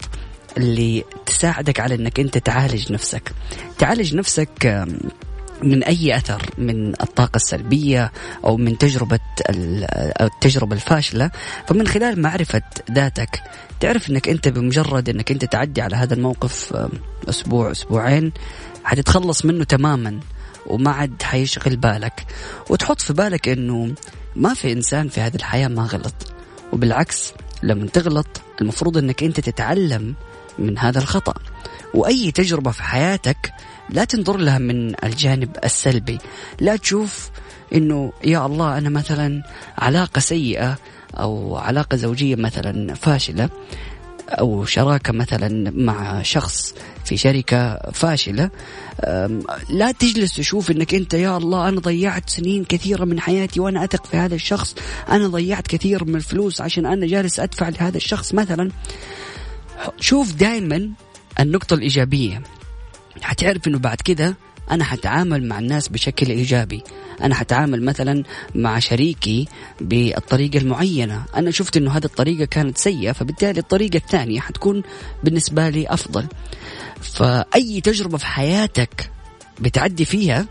اللي 0.58 1.04
تساعدك 1.26 1.80
على 1.80 1.96
إنك 1.96 2.20
أنت 2.20 2.38
تعالج 2.38 2.92
نفسك. 2.92 3.32
تعالج 3.78 4.16
نفسك 4.16 4.88
من 5.64 5.84
أي 5.84 6.18
أثر؟ 6.18 6.50
من 6.58 6.88
الطاقة 6.88 7.36
السلبية 7.36 8.12
أو 8.46 8.58
من 8.58 8.78
تجربة 8.78 9.20
التجربة 10.22 10.76
الفاشلة؟ 10.76 11.32
فمن 11.68 11.88
خلال 11.88 12.22
معرفة 12.22 12.62
ذاتك 12.92 13.44
تعرف 13.80 14.10
إنك 14.10 14.30
أنت 14.30 14.48
بمجرد 14.48 15.10
إنك 15.10 15.32
أنت 15.32 15.46
تعدي 15.46 15.82
على 15.82 15.96
هذا 15.96 16.14
الموقف 16.14 16.74
أسبوع 17.30 17.72
أسبوعين 17.72 18.32
حتتخلص 18.84 19.46
منه 19.46 19.64
تماما 19.64 20.20
وما 20.66 20.92
عاد 20.92 21.22
حيشغل 21.24 21.76
بالك. 21.76 22.26
وتحط 22.70 23.02
في 23.02 23.14
بالك 23.14 23.50
إنه 23.50 23.94
ما 24.36 24.54
في 24.54 24.72
إنسان 24.72 25.10
في 25.10 25.22
هذه 25.22 25.36
الحياة 25.36 25.68
ما 25.68 25.84
غلط. 25.84 26.34
وبالعكس 26.74 27.34
لما 27.64 27.88
تغلط 27.88 28.42
المفروض 28.62 28.98
إنك 28.98 29.24
أنت 29.24 29.40
تتعلم 29.40 30.16
من 30.60 30.78
هذا 30.78 31.00
الخطأ. 31.00 31.34
وأي 31.94 32.32
تجربة 32.32 32.72
في 32.72 32.84
حياتك 32.84 33.54
لا 33.90 34.04
تنظر 34.04 34.38
لها 34.38 34.58
من 34.58 35.06
الجانب 35.06 35.58
السلبي. 35.64 36.18
لا 36.60 36.76
تشوف 36.76 37.30
إنه 37.74 38.14
يا 38.24 38.46
الله 38.46 38.78
أنا 38.78 38.90
مثلا 38.90 39.44
علاقة 39.78 40.20
سيئة 40.20 40.78
أو 41.14 41.58
علاقة 41.58 41.98
زوجية 41.98 42.36
مثلا 42.36 42.94
فاشلة 42.94 43.50
أو 44.30 44.66
شراكة 44.66 45.14
مثلا 45.14 45.72
مع 45.76 46.22
شخص 46.22 46.74
في 47.06 47.18
شركة 47.18 47.76
فاشلة. 47.92 48.50
لا 49.70 49.92
تجلس 50.00 50.36
تشوف 50.36 50.72
إنك 50.72 50.94
أنت 50.94 51.14
يا 51.14 51.38
الله 51.38 51.70
أنا 51.70 51.80
ضيعت 51.80 52.30
سنين 52.30 52.64
كثيرة 52.64 53.06
من 53.06 53.20
حياتي 53.20 53.60
وأنا 53.60 53.84
أثق 53.84 54.06
في 54.06 54.18
هذا 54.18 54.36
الشخص. 54.36 54.76
أنا 55.10 55.28
ضيعت 55.28 55.68
كثير 55.68 56.06
من 56.06 56.16
الفلوس 56.16 56.62
عشان 56.62 56.86
أنا 56.86 57.08
جالس 57.08 57.40
أدفع 57.40 57.70
لهذا 57.70 57.98
الشخص 57.98 58.34
مثلا. 58.34 58.72
شوف 60.00 60.34
دائما 60.34 60.90
النقطة 61.40 61.74
الإيجابية. 61.74 62.42
حتعرف 63.22 63.68
إنه 63.68 63.80
بعد 63.80 64.02
كده 64.02 64.36
أنا 64.72 64.84
حتعامل 64.84 65.48
مع 65.48 65.60
الناس 65.60 65.88
بشكل 65.88 66.30
إيجابي. 66.30 66.84
أنا 67.22 67.36
حتعامل 67.36 67.84
مثلا 67.84 68.24
مع 68.56 68.80
شريكي 68.80 69.48
بالطريقة 69.82 70.58
المعينة. 70.58 71.26
أنا 71.36 71.52
شفت 71.52 71.78
إنه 71.78 71.92
هذه 71.92 72.06
الطريقة 72.06 72.46
كانت 72.46 72.78
سيئة 72.78 73.12
فبالتالي 73.12 73.60
الطريقة 73.60 73.98
الثانية 73.98 74.40
حتكون 74.40 74.84
بالنسبة 75.24 75.70
لي 75.70 75.88
أفضل. 75.88 76.28
فأي 77.02 77.82
تجربة 77.82 78.18
في 78.18 78.26
حياتك 78.26 79.12
بتعدي 79.60 80.06
فيها 80.06 80.46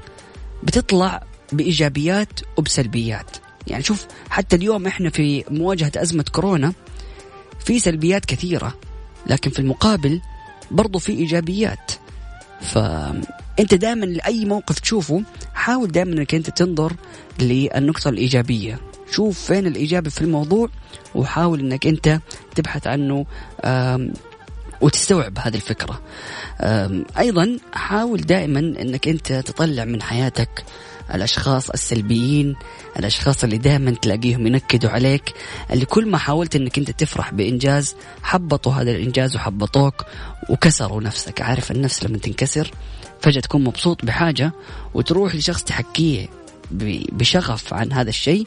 بتطلع 0.62 1.22
بإيجابيات 1.52 2.40
وبسلبيات. 2.56 3.36
يعني 3.66 3.82
شوف 3.82 4.06
حتى 4.30 4.56
اليوم 4.56 4.86
إحنا 4.86 5.10
في 5.10 5.44
مواجهة 5.50 5.92
أزمة 5.96 6.24
كورونا 6.32 6.72
في 7.66 7.78
سلبيات 7.78 8.24
كثيرة. 8.24 8.74
لكن 9.26 9.50
في 9.50 9.58
المقابل 9.58 10.20
برضو 10.70 10.98
في 10.98 11.12
إيجابيات. 11.12 11.92
فانت 12.60 13.74
دائما 13.74 14.04
لأي 14.04 14.44
موقف 14.44 14.78
تشوفه 14.78 15.22
حاول 15.54 15.92
دائما 15.92 16.12
إنك 16.12 16.34
أنت 16.34 16.50
تنظر 16.50 16.92
للنقطة 17.40 18.08
الإيجابية. 18.08 18.78
شوف 19.10 19.40
فين 19.46 19.66
الإيجابي 19.66 20.10
في 20.10 20.20
الموضوع 20.20 20.68
وحاول 21.14 21.60
إنك 21.60 21.86
أنت 21.86 22.20
تبحث 22.54 22.86
عنه 22.86 23.26
وتستوعب 24.80 25.38
هذه 25.38 25.54
الفكرة. 25.54 26.02
أيضا 27.18 27.58
حاول 27.72 28.20
دائما 28.20 28.60
إنك 28.60 29.08
أنت 29.08 29.32
تطلع 29.32 29.84
من 29.84 30.02
حياتك 30.02 30.64
الأشخاص 31.14 31.70
السلبيين 31.70 32.56
الأشخاص 32.98 33.44
اللي 33.44 33.58
دائما 33.58 33.90
تلاقيهم 33.90 34.46
ينكدوا 34.46 34.90
عليك 34.90 35.34
اللي 35.70 35.84
كل 35.86 36.06
ما 36.08 36.18
حاولت 36.18 36.56
إنك 36.56 36.78
أنت 36.78 36.90
تفرح 36.90 37.34
بإنجاز 37.34 37.96
حبطوا 38.22 38.72
هذا 38.72 38.90
الإنجاز 38.90 39.36
وحبطوك 39.36 40.04
وكسروا 40.50 41.02
نفسك. 41.02 41.40
عارف 41.40 41.70
النفس 41.70 42.04
لما 42.04 42.18
تنكسر 42.18 42.70
فجأة 43.20 43.40
تكون 43.40 43.64
مبسوط 43.64 44.04
بحاجة 44.04 44.52
وتروح 44.94 45.34
لشخص 45.34 45.64
تحكيه 45.64 46.28
بشغف 47.12 47.74
عن 47.74 47.92
هذا 47.92 48.08
الشيء 48.08 48.46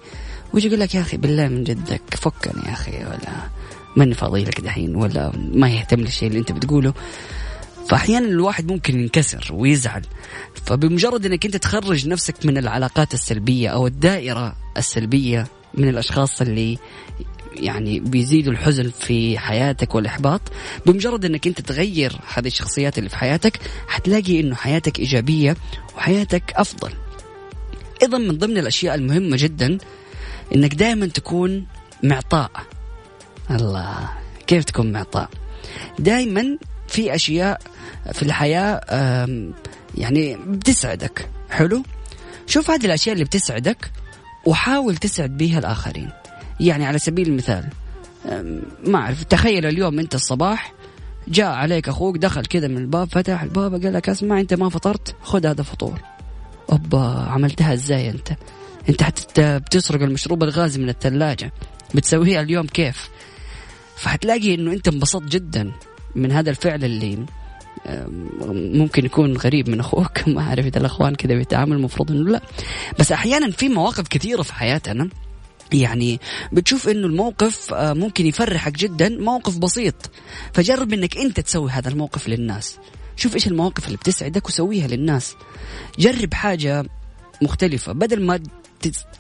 ويجي 0.54 0.68
يقول 0.68 0.80
لك 0.80 0.96
يا 0.96 1.02
أخي 1.02 1.18
بالله 1.18 1.48
من 1.48 1.64
جدك 1.64 2.02
فكني 2.12 2.64
يا 2.66 2.74
أخي 2.74 2.92
ولا 2.92 3.50
ماني 3.96 4.14
فاضي 4.14 4.44
لك 4.44 4.62
دحين 4.62 4.96
ولا 4.96 5.32
ما 5.36 5.70
يهتم 5.70 6.00
للشيء 6.00 6.28
اللي 6.28 6.40
أنت 6.40 6.52
بتقوله. 6.52 6.94
فأحيانا 7.88 8.28
الواحد 8.28 8.72
ممكن 8.72 9.00
ينكسر 9.00 9.48
ويزعل. 9.52 10.02
فبمجرد 10.66 11.26
إنك 11.26 11.46
أنت 11.46 11.58
تخرج 11.58 12.08
نفسك 12.08 12.46
من 12.46 12.58
العلاقات 12.58 13.14
السلبية 13.14 13.70
أو 13.70 13.88
الدائرة 13.88 14.56
السلبية 14.78 15.48
من 15.74 15.90
الأشخاص 15.90 16.42
اللي 16.42 16.78
يعني 17.56 18.00
بيزيدوا 18.00 18.54
الحزن 18.54 18.90
في 18.90 19.40
حياتك 19.40 19.96
والإحباط 19.96 20.42
بمجرد 20.86 21.26
أنك 21.26 21.48
أنت 21.48 21.62
تغير 21.62 22.20
هذه 22.34 22.48
الشخصيات 22.48 22.98
اللي 22.98 23.10
في 23.10 23.16
حياتك 23.16 23.60
حتلاقي 23.88 24.40
أنه 24.40 24.56
حياتك 24.56 25.00
إيجابية 25.00 25.58
وحياتك 25.96 26.54
أفضل. 26.56 26.92
أيضا 28.02 28.18
من 28.18 28.38
ضمن 28.38 28.58
الأشياء 28.58 28.96
المهمة 28.96 29.38
جدا 29.40 29.78
أنك 30.56 30.74
دائما 30.74 31.06
تكون 31.06 31.66
معطاء. 32.04 32.52
الله 33.52 34.10
كيف 34.48 34.64
تكون 34.64 34.92
معطاء؟ 34.92 35.30
دائما 36.00 36.58
في 36.94 37.16
أشياء 37.16 37.62
في 38.14 38.24
الحياة 38.24 38.82
يعني 39.98 40.38
بتسعدك. 40.48 41.30
حلو؟ 41.50 41.84
شوف 42.48 42.72
هذه 42.72 42.86
الأشياء 42.86 43.14
اللي 43.14 43.26
بتسعدك 43.26 43.92
وحاول 44.46 44.98
تسعد 44.98 45.38
بها 45.38 45.60
الآخرين. 45.60 46.10
يعني 46.60 46.86
على 46.86 47.00
سبيل 47.00 47.28
المثال 47.28 47.70
ما 48.86 49.00
أعرف 49.00 49.24
تخيل 49.24 49.66
اليوم 49.66 50.00
أنت 50.00 50.16
الصباح 50.16 50.74
جاء 51.28 51.52
عليك 51.52 51.90
أخوك 51.90 52.18
دخل 52.18 52.46
كذا 52.46 52.68
من 52.68 52.78
الباب 52.78 53.08
فتح 53.12 53.42
الباب 53.42 53.84
قال 53.84 53.94
لك 53.94 54.10
اسمع 54.10 54.40
أنت 54.40 54.54
ما 54.54 54.70
فطرت 54.70 55.16
خذ 55.22 55.46
هذا 55.48 55.64
فطور. 55.64 56.02
أوبا 56.72 57.26
عملتها 57.30 57.74
إزاي 57.74 58.10
أنت؟ 58.10 58.30
أنت 58.90 59.04
حتى 59.04 59.60
بتسرق 59.60 60.02
المشروب 60.02 60.44
الغازي 60.44 60.80
من 60.82 60.90
الثلاجة 60.90 61.54
بتسويها 61.96 62.42
اليوم 62.42 62.68
كيف؟ 62.68 63.10
فحتلاقي 63.98 64.56
أنه 64.56 64.74
أنت 64.74 64.88
انبسطت 64.88 65.28
جدا. 65.28 65.72
من 66.16 66.32
هذا 66.32 66.50
الفعل 66.50 66.84
اللي 66.84 67.26
ممكن 68.52 69.06
يكون 69.06 69.38
غريب 69.38 69.70
من 69.70 69.80
أخوك 69.80 70.28
ما 70.28 70.42
أعرف 70.42 70.66
إذا 70.66 70.80
الأخوان 70.80 71.16
كذا 71.16 71.36
بيتعامل 71.36 71.76
المفروض 71.76 72.12
إنه 72.12 72.30
لا. 72.30 72.42
بس 73.00 73.12
أحيانا 73.12 73.52
في 73.52 73.70
مواقف 73.70 74.08
كثيرة 74.08 74.42
في 74.42 74.54
حياتنا 74.54 75.10
يعني 75.74 76.20
بتشوف 76.52 76.90
إنه 76.90 77.08
الموقف 77.08 77.74
آه، 77.74 77.94
ممكن 77.94 78.26
يفرحك 78.26 78.74
جدا 78.74 79.10
موقف 79.10 79.58
بسيط. 79.58 80.12
فجرب 80.54 80.94
إنك 80.94 81.18
أنت 81.18 81.40
تسوي 81.40 81.72
هذا 81.72 81.90
الموقف 81.90 82.30
للناس. 82.30 82.78
شوف 83.16 83.36
إيش 83.36 83.48
المواقف 83.48 83.86
اللي 83.86 83.98
بتسعدك 83.98 84.48
وسويها 84.48 84.88
للناس. 84.88 85.36
جرب 86.00 86.34
حاجة 86.34 86.86
مختلفة. 87.42 87.94
بدل 87.94 88.26
ما 88.26 88.40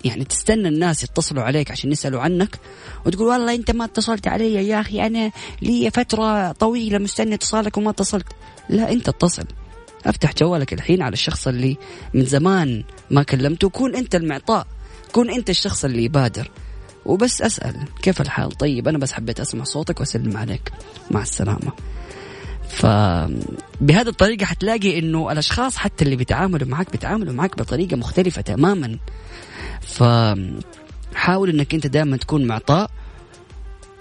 يعني 0.05 0.23
تستنى 0.23 0.67
الناس 0.67 1.03
يتصلوا 1.03 1.43
عليك 1.43 1.71
عشان 1.71 1.91
يسألوا 1.91 2.21
عنك 2.21 2.59
وتقول 3.05 3.27
والله 3.27 3.55
أنت 3.55 3.71
ما 3.71 3.85
اتصلت 3.85 4.27
علي 4.27 4.67
يا 4.67 4.81
أخي 4.81 5.05
أنا 5.05 5.31
لي 5.61 5.91
فترة 5.91 6.51
طويلة 6.51 6.97
مستني 6.97 7.35
اتصالك 7.35 7.77
وما 7.77 7.89
اتصلت. 7.89 8.27
لا 8.69 8.91
أنت 8.91 9.09
اتصل. 9.09 9.45
أفتح 10.05 10.33
جوالك 10.33 10.73
الحين 10.73 11.01
على 11.01 11.13
الشخص 11.13 11.47
اللي 11.47 11.77
من 12.13 12.25
زمان 12.25 12.83
ما 13.11 13.23
كلمته. 13.23 13.69
كون 13.69 13.95
أنت 13.95 14.15
المعطاء 14.15 14.67
كون 15.11 15.29
أنت 15.29 15.49
الشخص 15.49 15.85
اللي 15.85 16.03
يبادر. 16.03 16.51
وبس 17.05 17.41
أسأل 17.41 17.75
كيف 18.01 18.21
الحال؟ 18.21 18.51
طيب 18.51 18.87
أنا 18.87 18.97
بس 18.97 19.11
حبيت 19.11 19.39
أسمع 19.39 19.63
صوتك 19.63 19.99
وأسلم 19.99 20.37
عليك. 20.37 20.71
مع 21.11 21.21
السلامة. 21.21 21.71
فبهذه 22.73 24.07
الطريقة 24.07 24.45
حتلاقي 24.45 24.99
إنه 24.99 25.31
الأشخاص 25.31 25.77
حتى 25.77 26.03
اللي 26.03 26.15
بيتعاملوا 26.15 26.67
معك 26.67 26.91
بيتعاملوا 26.91 27.33
معك 27.33 27.57
بطريقة 27.57 27.97
مختلفة 27.97 28.41
تماما. 28.41 28.97
فحاول 29.81 31.49
إنك 31.49 31.73
أنت 31.73 31.87
دائما 31.87 32.17
تكون 32.17 32.45
معطاء. 32.45 32.91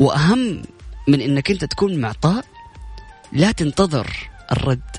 وأهم 0.00 0.62
من 1.08 1.20
إنك 1.20 1.50
أنت 1.50 1.64
تكون 1.64 2.00
معطاء 2.00 2.44
لا 3.32 3.52
تنتظر 3.52 4.30
الرد. 4.52 4.96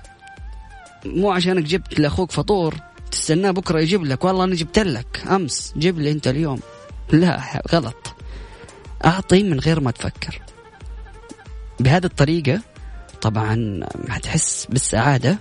مو 1.06 1.32
عشانك 1.32 1.64
جبت 1.64 2.00
لأخوك 2.00 2.32
فطور 2.32 2.76
تستناه 3.12 3.52
بكرة 3.52 3.80
يجيب 3.80 4.04
لك. 4.04 4.24
والله 4.24 4.44
أنا 4.44 4.56
جبت 4.56 4.80
لك. 4.80 5.24
أمس 5.28 5.74
جيب 5.78 6.00
لي 6.00 6.12
أنت 6.12 6.28
اليوم. 6.28 6.60
لا 7.12 7.62
غلط. 7.74 8.16
أعطي 9.06 9.44
من 9.44 9.60
غير 9.60 9.80
ما 9.80 9.92
تفكر. 9.92 10.42
بهذه 11.80 12.06
الطريقة 12.06 12.62
طبعا 13.24 13.80
حتحس 14.10 14.68
بالسعادة 14.70 15.38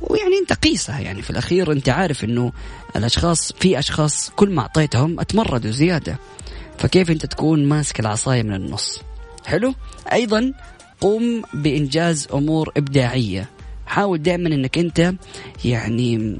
ويعني 0.00 0.38
أنت 0.42 0.52
قيسها 0.52 1.00
يعني 1.00 1.22
في 1.22 1.30
الأخير. 1.30 1.72
أنت 1.72 1.88
عارف 1.88 2.24
إنه 2.24 2.52
الأشخاص 2.96 3.52
في 3.52 3.78
أشخاص 3.78 4.30
كل 4.36 4.50
ما 4.50 4.62
أعطيتهم 4.62 5.20
أتمردوا 5.20 5.70
زيادة. 5.70 6.18
فكيف 6.78 7.10
أنت 7.10 7.26
تكون 7.26 7.64
ماسك 7.64 8.00
العصاية 8.00 8.42
من 8.42 8.54
النص؟ 8.54 9.00
حلو؟ 9.46 9.74
أيضا 10.12 10.52
قم 11.00 11.42
بإنجاز 11.54 12.28
أمور 12.34 12.72
إبداعية. 12.76 13.48
حاول 13.86 14.22
دائما 14.22 14.48
إنك 14.48 14.78
أنت 14.78 15.14
يعني 15.64 16.38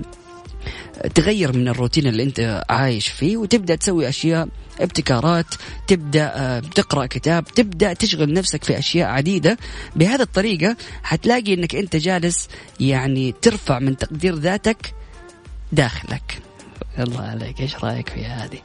تغير 1.14 1.56
من 1.56 1.68
الروتين 1.68 2.06
اللي 2.06 2.22
أنت 2.22 2.64
عايش 2.70 3.08
فيه 3.08 3.36
وتبدأ 3.36 3.74
تسوي 3.74 4.08
أشياء 4.08 4.48
ابتكارات 4.80 5.46
تبدأ 5.86 6.32
آه، 6.34 6.60
تقرأ 6.60 7.06
كتاب 7.06 7.44
تبدأ 7.44 7.92
تشغل 7.92 8.32
نفسك 8.32 8.64
في 8.64 8.78
أشياء 8.78 9.08
عديدة. 9.08 9.58
بهذه 9.96 10.22
الطريقة 10.22 10.76
حتلاقي 11.02 11.54
إنك 11.54 11.74
أنت 11.74 11.96
جالس 11.96 12.48
يعني 12.80 13.34
ترفع 13.42 13.78
من 13.78 13.96
تقدير 13.96 14.34
ذاتك 14.34 14.94
داخلك. 15.72 16.47
الله 17.00 17.20
عليك 17.20 17.60
إيش 17.60 17.76
رأيك 17.76 18.08
في 18.08 18.24
هذه؟ 18.24 18.58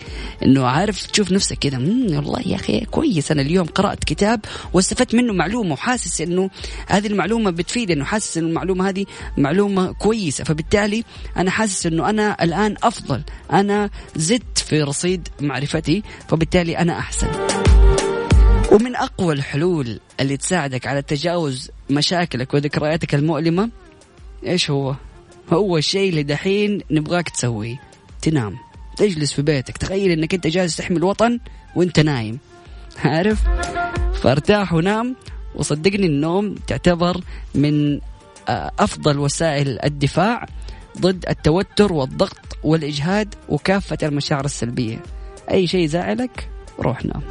إنه 0.43 0.65
عارف 0.65 1.05
تشوف 1.05 1.31
نفسك 1.31 1.57
كذا 1.57 1.77
والله 1.77 2.41
يا 2.45 2.55
أخي 2.55 2.85
كويس. 2.85 3.31
أنا 3.31 3.41
اليوم 3.41 3.65
قرأت 3.65 4.03
كتاب 4.03 4.39
واستفدت 4.73 5.15
منه 5.15 5.33
معلومة 5.33 5.73
وحاسس 5.73 6.21
إنه 6.21 6.49
هذه 6.87 7.07
المعلومة 7.07 7.51
بتفيد 7.51 7.91
إنه 7.91 8.05
حاسس 8.05 8.37
إنه 8.37 8.47
المعلومة 8.47 8.89
هذه 8.89 9.05
معلومة 9.37 9.91
كويسة. 9.91 10.43
فبالتالي 10.43 11.03
أنا 11.37 11.51
حاسس 11.51 11.85
إنه 11.85 12.09
أنا 12.09 12.43
الآن 12.43 12.75
أفضل. 12.83 13.21
أنا 13.51 13.89
زدت 14.15 14.57
في 14.57 14.81
رصيد 14.81 15.27
معرفتي 15.41 16.03
فبالتالي 16.27 16.77
أنا 16.77 16.99
أحسن. 16.99 17.27
ومن 18.71 18.95
أقوى 18.95 19.33
الحلول 19.33 19.99
اللي 20.19 20.37
تساعدك 20.37 20.87
على 20.87 21.01
تجاوز 21.01 21.71
مشاكلك 21.89 22.53
وذكرياتك 22.53 23.15
المؤلمة 23.15 23.69
إيش 24.45 24.71
هو؟ 24.71 24.95
هو 25.49 25.77
الشيء 25.77 26.09
اللي 26.09 26.23
دحين 26.23 26.81
نبغاك 26.91 27.29
تسويه. 27.29 27.92
تنام. 28.23 28.57
تجلس 28.97 29.33
في 29.33 29.41
بيتك. 29.41 29.77
تخيل 29.77 30.11
إنك 30.11 30.33
أنت 30.33 30.47
جالس 30.47 30.75
تحمي 30.75 30.97
الوطن 30.97 31.39
وأنت 31.75 31.99
نايم. 31.99 32.39
عارف؟ 33.05 33.43
فارتاح 34.21 34.73
ونام. 34.73 35.15
وصدقني 35.55 36.05
النوم 36.05 36.55
تعتبر 36.67 37.21
من 37.55 37.99
آه، 38.49 38.71
أفضل 38.79 39.19
وسائل 39.19 39.79
الدفاع 39.83 40.45
ضد 40.99 41.25
التوتر 41.29 41.93
والضغط 41.93 42.57
والإجهاد 42.63 43.35
وكافة 43.49 43.97
المشاعر 44.03 44.45
السلبية. 44.45 44.99
أي 45.51 45.67
شيء 45.67 45.87
زعلك 45.87 46.49
روح 46.79 47.05
نام. 47.05 47.21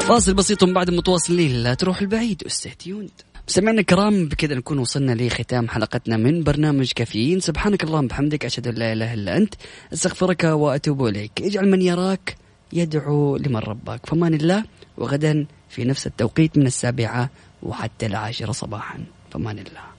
فاصل 0.00 0.34
بسيط 0.34 0.64
بعد 0.64 0.90
متواصلين. 0.90 1.62
لا 1.62 1.74
تروح 1.74 2.00
البعيد. 2.00 2.42
استهتيوند 2.46 3.10
مستمعينا 3.48 3.80
الكرام 3.80 4.28
بكذا 4.28 4.54
نكون 4.54 4.78
وصلنا 4.78 5.12
لختام 5.12 5.68
حلقتنا 5.68 6.16
من 6.16 6.42
برنامج 6.42 6.92
كافيين. 6.92 7.40
سبحانك 7.40 7.84
اللهم 7.84 8.06
بحمدك 8.06 8.44
أشهد 8.44 8.68
أن 8.68 8.74
لا 8.74 8.92
إله 8.92 9.14
إلا 9.14 9.36
أنت 9.36 9.54
أستغفرك 9.92 10.44
وأتوب 10.44 11.06
إليك. 11.06 11.32
اجعل 11.42 11.70
من 11.70 11.82
يراك 11.82 12.36
يدعو 12.72 13.36
لمن 13.36 13.56
ربك 13.56 14.06
فمان 14.06 14.34
الله 14.34 14.64
وغدا 14.98 15.46
في 15.68 15.84
نفس 15.84 16.06
التوقيت 16.06 16.58
من 16.58 16.66
السابعة 16.66 17.30
وحتى 17.62 18.06
العاشرة 18.06 18.52
صباحا. 18.52 18.98
فمان 19.30 19.58
الله. 19.58 19.93